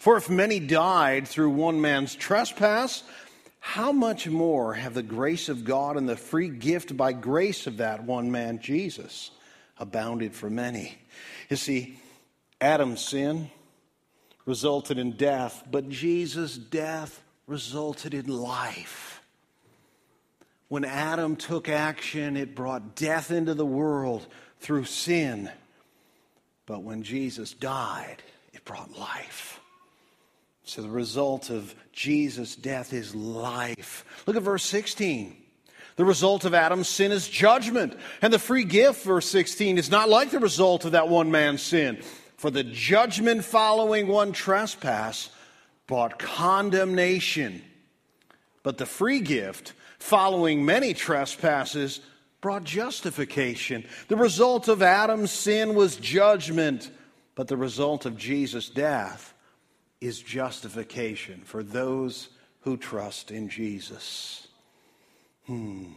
For 0.00 0.16
if 0.16 0.28
many 0.28 0.58
died 0.58 1.28
through 1.28 1.50
one 1.50 1.80
man's 1.80 2.16
trespass, 2.16 3.04
how 3.60 3.92
much 3.92 4.26
more 4.26 4.74
have 4.74 4.94
the 4.94 5.04
grace 5.04 5.48
of 5.48 5.64
God 5.64 5.96
and 5.96 6.08
the 6.08 6.16
free 6.16 6.48
gift 6.48 6.96
by 6.96 7.12
grace 7.12 7.68
of 7.68 7.76
that 7.76 8.02
one 8.02 8.32
man, 8.32 8.58
Jesus, 8.58 9.30
abounded 9.78 10.34
for 10.34 10.50
many? 10.50 10.98
You 11.48 11.54
see, 11.54 11.96
Adam's 12.60 13.02
sin 13.02 13.48
resulted 14.46 14.98
in 14.98 15.12
death, 15.12 15.62
but 15.70 15.88
Jesus' 15.88 16.58
death 16.58 17.22
resulted 17.46 18.14
in 18.14 18.26
life. 18.26 19.22
When 20.66 20.84
Adam 20.84 21.36
took 21.36 21.68
action, 21.68 22.36
it 22.36 22.56
brought 22.56 22.96
death 22.96 23.30
into 23.30 23.54
the 23.54 23.64
world 23.64 24.26
through 24.58 24.86
sin. 24.86 25.52
But 26.66 26.82
when 26.82 27.02
Jesus 27.02 27.52
died, 27.52 28.22
it 28.52 28.64
brought 28.64 28.98
life. 28.98 29.60
So 30.64 30.82
the 30.82 30.88
result 30.88 31.48
of 31.48 31.74
Jesus' 31.92 32.56
death 32.56 32.92
is 32.92 33.14
life. 33.14 34.04
Look 34.26 34.36
at 34.36 34.42
verse 34.42 34.64
16. 34.64 35.36
The 35.94 36.04
result 36.04 36.44
of 36.44 36.54
Adam's 36.54 36.88
sin 36.88 37.12
is 37.12 37.28
judgment. 37.28 37.96
And 38.20 38.32
the 38.32 38.38
free 38.38 38.64
gift, 38.64 39.04
verse 39.04 39.28
16, 39.28 39.78
is 39.78 39.90
not 39.90 40.08
like 40.08 40.30
the 40.30 40.40
result 40.40 40.84
of 40.84 40.92
that 40.92 41.08
one 41.08 41.30
man's 41.30 41.62
sin. 41.62 42.02
For 42.36 42.50
the 42.50 42.64
judgment 42.64 43.44
following 43.44 44.08
one 44.08 44.32
trespass 44.32 45.30
brought 45.86 46.18
condemnation. 46.18 47.62
But 48.62 48.76
the 48.76 48.86
free 48.86 49.20
gift 49.20 49.72
following 49.98 50.64
many 50.64 50.92
trespasses 50.92 52.00
brought 52.40 52.64
justification. 52.64 53.84
The 54.08 54.16
result 54.16 54.68
of 54.68 54.82
Adam's 54.82 55.30
sin 55.30 55.74
was 55.74 55.96
judgment, 55.96 56.90
but 57.34 57.48
the 57.48 57.56
result 57.56 58.06
of 58.06 58.16
Jesus' 58.16 58.68
death 58.68 59.34
is 60.00 60.20
justification 60.20 61.42
for 61.44 61.62
those 61.62 62.28
who 62.60 62.76
trust 62.76 63.30
in 63.30 63.48
Jesus. 63.48 64.46
Hmm. 65.46 65.92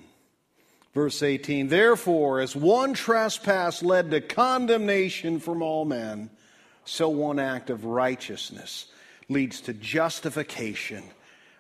Verse 0.94 1.22
18 1.22 1.68
Therefore, 1.68 2.40
as 2.40 2.56
one 2.56 2.94
trespass 2.94 3.84
led 3.84 4.12
to 4.12 4.22
condemnation 4.22 5.40
from 5.40 5.62
all 5.62 5.86
men, 5.86 6.30
so 6.86 7.10
one 7.10 7.40
act 7.40 7.70
of 7.70 7.86
righteousness 7.86 8.88
leads 9.28 9.62
to 9.62 9.74
justification 9.74 11.04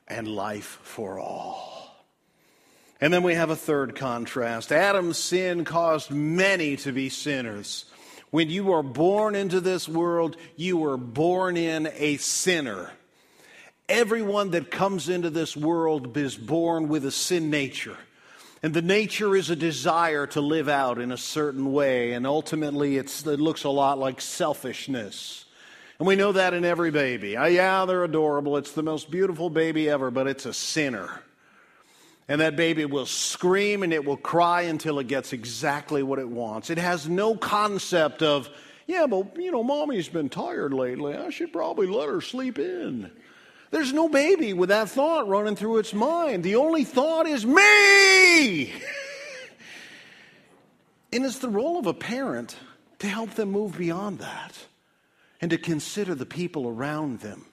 and 0.07 0.27
life 0.27 0.79
for 0.81 1.19
all. 1.19 1.78
And 3.01 3.13
then 3.13 3.23
we 3.23 3.35
have 3.35 3.49
a 3.49 3.55
third 3.55 3.95
contrast. 3.95 4.71
Adam's 4.71 5.17
sin 5.17 5.63
caused 5.63 6.12
many 6.12 6.75
to 6.77 6.91
be 6.91 7.09
sinners. 7.09 7.85
When 8.29 8.49
you 8.49 8.73
are 8.73 8.83
born 8.83 9.35
into 9.35 9.62
this 9.62 9.88
world, 9.88 10.35
you 10.55 10.83
are 10.85 10.97
born 10.97 11.57
in 11.57 11.89
a 11.95 12.17
sinner. 12.17 12.91
Everyone 13.88 14.51
that 14.51 14.69
comes 14.69 15.09
into 15.09 15.29
this 15.29 15.57
world 15.57 16.15
is 16.15 16.35
born 16.35 16.89
with 16.89 17.05
a 17.05 17.12
sin 17.12 17.49
nature. 17.49 17.97
And 18.62 18.73
the 18.73 18.81
nature 18.81 19.35
is 19.35 19.50
a 19.50 19.56
desire 19.56 20.27
to 20.27 20.41
live 20.41 20.67
out 20.67 21.00
in 21.00 21.12
a 21.12 21.17
certain 21.17 21.71
way. 21.71 22.12
And 22.12 22.27
ultimately, 22.27 22.97
it 22.97 23.25
looks 23.25 23.63
a 23.63 23.69
lot 23.69 23.97
like 23.97 24.19
selfishness. 24.19 25.45
And 25.97 26.08
we 26.08 26.17
know 26.17 26.33
that 26.33 26.54
in 26.54 26.65
every 26.65 26.91
baby. 26.91 27.37
Uh, 27.37 27.45
yeah, 27.45 27.85
they're 27.85 28.04
adorable. 28.04 28.58
It's 28.58 28.73
the 28.73 28.83
most 28.83 29.10
beautiful 29.10 29.50
baby 29.50 29.89
ever, 29.89 30.12
but 30.12 30.27
it's 30.27 30.45
a 30.45 30.54
sinner. 30.54 31.23
And 32.30 32.40
that 32.42 32.56
baby 32.56 32.86
will 32.86 33.08
scream 33.08 33.82
and 33.82 33.92
it 33.92 34.06
will 34.06 34.15
cry 34.15 34.62
until 34.62 35.00
it 35.00 35.08
gets 35.08 35.34
exactly 35.34 36.04
what 36.04 36.19
it 36.19 36.30
wants. 36.30 36.69
It 36.69 36.77
has 36.77 37.10
no 37.10 37.36
concept 37.36 38.21
of, 38.21 38.48
yeah, 38.86 39.08
but 39.08 39.36
you 39.36 39.52
know, 39.52 39.63
mommy's 39.63 40.08
been 40.08 40.30
tired 40.30 40.71
lately. 40.71 41.15
I 41.15 41.32
should 41.32 41.52
probably 41.52 41.88
let 41.88 42.08
her 42.08 42.21
sleep 42.21 42.60
in. 42.60 43.10
There's 43.71 43.94
no 43.94 44.10
baby 44.10 44.54
with 44.54 44.69
that 44.69 44.90
thought 44.90 45.27
running 45.27 45.56
through 45.56 45.80
its 45.80 45.92
mind. 45.92 46.44
The 46.44 46.58
only 46.58 46.84
thought 46.84 47.25
is 47.25 47.48
me. 47.48 48.65
and 51.12 51.25
it's 51.25 51.40
the 51.40 51.50
role 51.50 51.80
of 51.80 51.88
a 51.88 51.96
parent 51.96 52.56
to 53.00 53.08
help 53.08 53.32
them 53.32 53.52
move 53.52 53.75
beyond 53.75 54.19
that 54.19 54.56
and 55.42 55.50
to 55.50 55.58
consider 55.58 56.13
the 56.13 56.27
people 56.27 56.67
around 56.67 57.21
them 57.21 57.48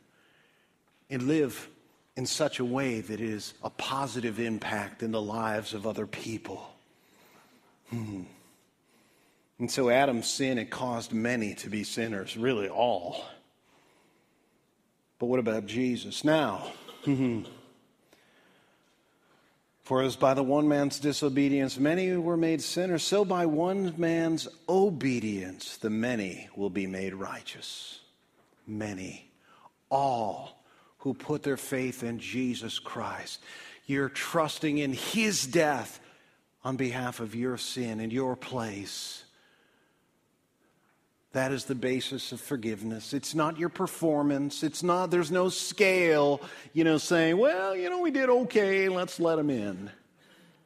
and 1.09 1.23
live 1.23 1.71
in 2.17 2.25
such 2.25 2.59
a 2.59 2.65
way 2.65 3.01
that 3.01 3.21
it 3.21 3.29
is 3.29 3.55
a 3.63 3.71
positive 3.71 4.41
impact 4.41 5.03
in 5.03 5.13
the 5.13 5.21
lives 5.21 5.75
of 5.75 5.87
other 5.87 6.07
people. 6.07 6.67
Hmm. 7.91 8.23
And 9.59 9.71
so 9.71 9.91
Adam's 9.91 10.27
sin, 10.27 10.59
it 10.59 10.71
caused 10.71 11.13
many 11.13 11.55
to 11.57 11.71
be 11.71 11.85
sinners, 11.85 12.37
really 12.37 12.69
all. 12.69 13.25
But 15.19 15.27
what 15.27 15.39
about 15.39 15.67
Jesus? 15.67 16.25
Now, 16.25 16.73
hmm. 17.05 17.43
for 19.83 20.03
as 20.03 20.17
by 20.17 20.35
the 20.35 20.43
one 20.43 20.69
man's 20.69 20.99
disobedience 20.99 21.79
many 21.79 22.15
were 22.17 22.37
made 22.37 22.63
sinners, 22.63 23.03
so 23.03 23.25
by 23.25 23.47
one 23.47 23.95
man's 23.97 24.49
obedience 24.69 25.77
the 25.77 25.91
many 25.91 26.49
will 26.57 26.71
be 26.71 26.87
made 26.87 27.15
righteous. 27.15 28.01
Many. 28.67 29.31
All 29.91 30.57
who 31.07 31.15
put 31.15 31.45
their 31.45 31.57
faith 31.57 32.03
in 32.03 32.19
Jesus 32.19 32.81
Christ. 32.81 33.41
You're 33.87 34.09
trusting 34.09 34.79
in 34.79 34.93
his 34.93 35.47
death 35.47 36.01
on 36.65 36.75
behalf 36.75 37.21
of 37.21 37.33
your 37.33 37.57
sin 37.59 38.01
in 38.01 38.11
your 38.11 38.35
place. 38.35 39.23
That 41.31 41.53
is 41.53 41.67
the 41.67 41.77
basis 41.77 42.33
of 42.33 42.41
forgiveness. 42.41 43.15
It's 43.15 43.37
not 43.37 43.57
your 43.57 43.69
performance. 43.69 44.65
It's 44.65 44.83
not, 44.83 45.13
there's 45.13 45.31
no 45.31 45.49
scale, 45.49 46.41
you 46.73 46.83
know, 46.83 46.99
saying, 46.99 47.37
well, 47.37 47.77
you 47.77 47.89
know, 47.89 48.01
we 48.01 48.11
did 48.11 48.29
okay, 48.29 48.89
let's 48.89 49.21
let 49.21 49.39
him 49.39 49.49
in. 49.49 49.89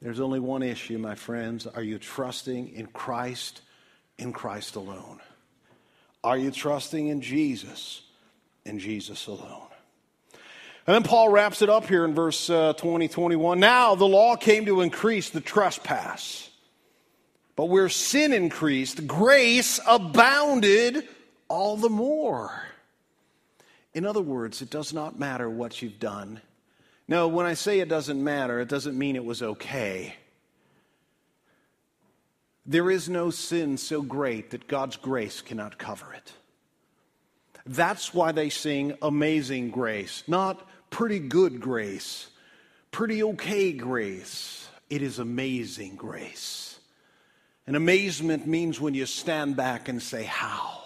There's 0.00 0.20
only 0.20 0.40
one 0.40 0.62
issue, 0.62 0.96
my 0.96 1.16
friends. 1.16 1.66
Are 1.66 1.82
you 1.82 1.98
trusting 1.98 2.68
in 2.68 2.86
Christ, 2.86 3.60
in 4.16 4.32
Christ 4.32 4.76
alone? 4.76 5.20
Are 6.24 6.38
you 6.38 6.50
trusting 6.50 7.08
in 7.08 7.20
Jesus, 7.20 8.00
in 8.64 8.78
Jesus 8.78 9.26
alone? 9.26 9.69
And 10.90 10.96
then 10.96 11.08
Paul 11.08 11.28
wraps 11.28 11.62
it 11.62 11.70
up 11.70 11.86
here 11.86 12.04
in 12.04 12.16
verse 12.16 12.50
uh, 12.50 12.72
20, 12.72 13.06
21. 13.06 13.60
Now 13.60 13.94
the 13.94 14.08
law 14.08 14.34
came 14.34 14.66
to 14.66 14.80
increase 14.80 15.30
the 15.30 15.40
trespass. 15.40 16.50
But 17.54 17.66
where 17.66 17.88
sin 17.88 18.32
increased, 18.32 19.06
grace 19.06 19.78
abounded 19.86 21.06
all 21.46 21.76
the 21.76 21.88
more. 21.88 22.50
In 23.94 24.04
other 24.04 24.20
words, 24.20 24.62
it 24.62 24.70
does 24.70 24.92
not 24.92 25.16
matter 25.16 25.48
what 25.48 25.80
you've 25.80 26.00
done. 26.00 26.40
No, 27.06 27.28
when 27.28 27.46
I 27.46 27.54
say 27.54 27.78
it 27.78 27.88
doesn't 27.88 28.24
matter, 28.24 28.58
it 28.58 28.68
doesn't 28.68 28.98
mean 28.98 29.14
it 29.14 29.24
was 29.24 29.44
okay. 29.44 30.16
There 32.66 32.90
is 32.90 33.08
no 33.08 33.30
sin 33.30 33.76
so 33.76 34.02
great 34.02 34.50
that 34.50 34.66
God's 34.66 34.96
grace 34.96 35.40
cannot 35.40 35.78
cover 35.78 36.12
it. 36.12 36.32
That's 37.64 38.12
why 38.12 38.32
they 38.32 38.48
sing 38.48 38.94
amazing 39.00 39.70
grace, 39.70 40.24
not 40.26 40.66
pretty 40.90 41.18
good 41.18 41.60
grace, 41.60 42.28
pretty 42.90 43.22
okay 43.22 43.72
grace. 43.72 44.68
It 44.88 45.02
is 45.02 45.18
amazing 45.18 45.96
grace. 45.96 46.80
And 47.66 47.76
amazement 47.76 48.46
means 48.46 48.80
when 48.80 48.94
you 48.94 49.06
stand 49.06 49.56
back 49.56 49.88
and 49.88 50.02
say, 50.02 50.24
How? 50.24 50.80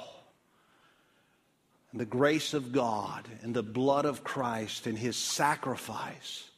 And 1.90 2.00
the 2.00 2.04
grace 2.04 2.54
of 2.54 2.72
God 2.72 3.26
and 3.42 3.54
the 3.54 3.62
blood 3.62 4.04
of 4.04 4.24
Christ 4.24 4.86
and 4.86 4.98
his 4.98 5.16
sacrifice 5.16 6.50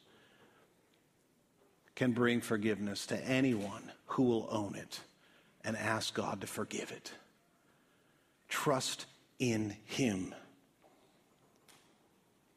can 1.95 2.11
bring 2.11 2.41
forgiveness 2.41 3.05
to 3.07 3.23
anyone 3.23 3.91
who 4.07 4.23
will 4.23 4.47
own 4.51 4.75
it 4.75 4.99
and 5.63 5.77
ask 5.77 6.13
God 6.13 6.41
to 6.41 6.47
forgive 6.47 6.91
it. 6.91 7.11
Trust 8.49 9.05
in 9.39 9.75
him. 9.85 10.33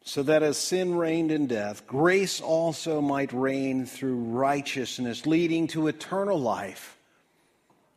So 0.02 0.22
that 0.22 0.42
as 0.42 0.56
sin 0.56 0.96
reigned 0.96 1.30
in 1.30 1.46
death, 1.46 1.86
grace 1.86 2.40
also 2.40 3.00
might 3.00 3.32
reign 3.32 3.86
through 3.86 4.16
righteousness, 4.16 5.26
leading 5.26 5.66
to 5.68 5.88
eternal 5.88 6.38
life 6.38 6.96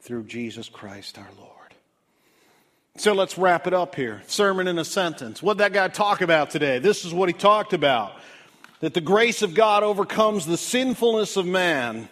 through 0.02 0.26
Jesus 0.26 0.68
Christ 0.68 1.18
our 1.18 1.30
Lord. 1.40 1.50
So 2.98 3.14
let's 3.14 3.38
wrap 3.38 3.66
it 3.66 3.74
up 3.74 3.96
here. 3.96 4.22
Sermon 4.28 4.68
in 4.68 4.78
a 4.78 4.86
sentence. 4.86 5.42
What 5.42 5.58
that 5.58 5.74
guy 5.74 5.88
talk 5.88 6.22
about 6.22 6.52
today? 6.52 6.78
This 6.78 7.06
is 7.06 7.14
what 7.14 7.30
he 7.30 7.34
talked 7.34 7.74
about. 7.74 8.14
That 8.82 8.94
the 8.94 9.02
grace 9.02 9.42
of 9.42 9.56
God 9.56 9.82
overcomes 9.82 10.46
the 10.46 10.58
sinfulness 10.58 11.38
of 11.38 11.46
man 11.48 12.10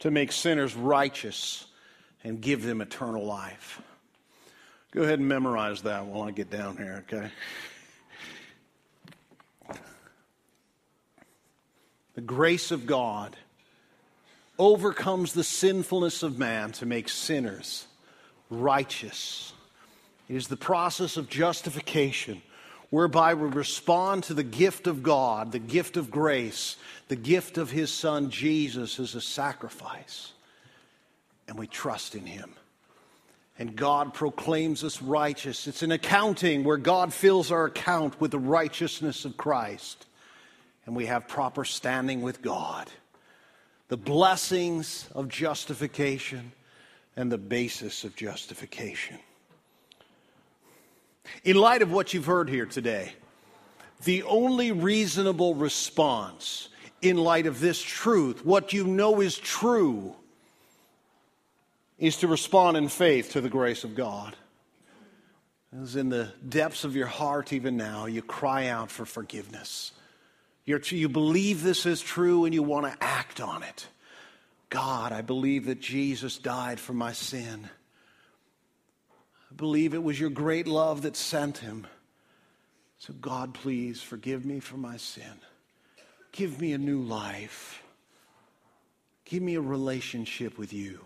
to 0.00 0.10
make 0.10 0.32
sinners 0.32 0.74
righteous 0.74 1.66
and 2.24 2.40
give 2.40 2.64
them 2.64 2.80
eternal 2.80 3.24
life. 3.24 3.80
Go 4.90 5.02
ahead 5.02 5.18
and 5.18 5.28
memorize 5.28 5.82
that 5.82 6.06
while 6.06 6.22
I 6.22 6.30
get 6.30 6.50
down 6.50 6.78
here, 6.78 7.04
okay? 7.06 7.30
The 12.14 12.20
grace 12.20 12.70
of 12.70 12.86
God 12.86 13.36
overcomes 14.58 15.32
the 15.32 15.44
sinfulness 15.44 16.22
of 16.22 16.38
man 16.38 16.72
to 16.72 16.86
make 16.86 17.08
sinners 17.08 17.86
righteous. 18.50 19.52
It 20.28 20.36
is 20.36 20.48
the 20.48 20.56
process 20.56 21.16
of 21.16 21.28
justification 21.28 22.40
whereby 22.90 23.34
we 23.34 23.48
respond 23.48 24.22
to 24.24 24.34
the 24.34 24.44
gift 24.44 24.86
of 24.86 25.02
God, 25.02 25.50
the 25.50 25.58
gift 25.58 25.96
of 25.96 26.10
grace, 26.10 26.76
the 27.08 27.16
gift 27.16 27.58
of 27.58 27.70
His 27.70 27.92
Son 27.92 28.30
Jesus 28.30 29.00
as 29.00 29.16
a 29.16 29.20
sacrifice, 29.20 30.32
and 31.48 31.58
we 31.58 31.66
trust 31.66 32.14
in 32.14 32.26
Him. 32.26 32.52
And 33.58 33.76
God 33.76 34.14
proclaims 34.14 34.84
us 34.84 35.02
righteous. 35.02 35.66
It's 35.66 35.82
an 35.82 35.92
accounting 35.92 36.64
where 36.64 36.76
God 36.76 37.12
fills 37.12 37.50
our 37.50 37.66
account 37.66 38.20
with 38.20 38.30
the 38.30 38.38
righteousness 38.38 39.24
of 39.24 39.36
Christ, 39.36 40.06
and 40.86 40.94
we 40.94 41.06
have 41.06 41.28
proper 41.28 41.64
standing 41.64 42.22
with 42.22 42.42
God 42.42 42.90
the 43.88 43.96
blessings 43.98 45.08
of 45.14 45.28
justification 45.28 46.52
and 47.16 47.30
the 47.30 47.38
basis 47.38 48.02
of 48.02 48.16
justification. 48.16 49.18
In 51.44 51.56
light 51.56 51.82
of 51.82 51.92
what 51.92 52.12
you've 52.12 52.26
heard 52.26 52.48
here 52.48 52.66
today, 52.66 53.12
the 54.04 54.22
only 54.24 54.72
reasonable 54.72 55.54
response 55.54 56.70
in 57.02 57.16
light 57.16 57.46
of 57.46 57.60
this 57.60 57.80
truth, 57.80 58.44
what 58.44 58.72
you 58.72 58.86
know 58.86 59.20
is 59.20 59.36
true, 59.36 60.14
is 61.98 62.16
to 62.16 62.28
respond 62.28 62.76
in 62.76 62.88
faith 62.88 63.32
to 63.32 63.40
the 63.40 63.48
grace 63.48 63.84
of 63.84 63.94
God. 63.94 64.34
As 65.82 65.96
in 65.96 66.08
the 66.08 66.32
depths 66.48 66.84
of 66.84 66.96
your 66.96 67.06
heart, 67.06 67.52
even 67.52 67.76
now, 67.76 68.06
you 68.06 68.22
cry 68.22 68.68
out 68.68 68.90
for 68.90 69.04
forgiveness. 69.04 69.92
You're, 70.64 70.80
you 70.80 71.08
believe 71.08 71.62
this 71.62 71.84
is 71.84 72.00
true 72.00 72.44
and 72.44 72.54
you 72.54 72.62
want 72.62 72.86
to 72.86 73.04
act 73.04 73.40
on 73.40 73.62
it. 73.62 73.86
God, 74.70 75.12
I 75.12 75.20
believe 75.20 75.66
that 75.66 75.80
Jesus 75.80 76.38
died 76.38 76.80
for 76.80 76.94
my 76.94 77.12
sin. 77.12 77.68
I 79.50 79.54
believe 79.54 79.94
it 79.94 80.02
was 80.02 80.18
your 80.18 80.30
great 80.30 80.66
love 80.66 81.02
that 81.02 81.16
sent 81.16 81.58
him. 81.58 81.86
So, 82.98 83.12
God, 83.12 83.52
please 83.52 84.00
forgive 84.00 84.46
me 84.46 84.60
for 84.60 84.76
my 84.78 84.96
sin. 84.96 85.38
Give 86.32 86.60
me 86.60 86.72
a 86.72 86.78
new 86.78 87.02
life. 87.02 87.82
Give 89.26 89.42
me 89.42 89.56
a 89.56 89.60
relationship 89.60 90.58
with 90.58 90.72
you. 90.72 91.00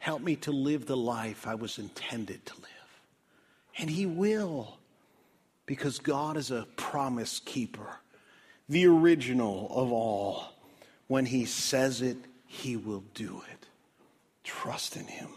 Help 0.00 0.22
me 0.22 0.36
to 0.36 0.50
live 0.50 0.86
the 0.86 0.96
life 0.96 1.46
I 1.46 1.54
was 1.54 1.78
intended 1.78 2.44
to 2.46 2.54
live. 2.54 3.00
And 3.78 3.90
He 3.90 4.06
will, 4.06 4.78
because 5.66 5.98
God 5.98 6.36
is 6.36 6.50
a 6.50 6.66
promise 6.76 7.38
keeper 7.38 7.98
the 8.72 8.86
original 8.86 9.70
of 9.70 9.92
all. 9.92 10.44
When 11.06 11.26
he 11.26 11.44
says 11.44 12.00
it, 12.00 12.16
he 12.46 12.76
will 12.76 13.04
do 13.14 13.42
it. 13.52 13.66
Trust 14.44 14.96
in 14.96 15.06
him. 15.06 15.28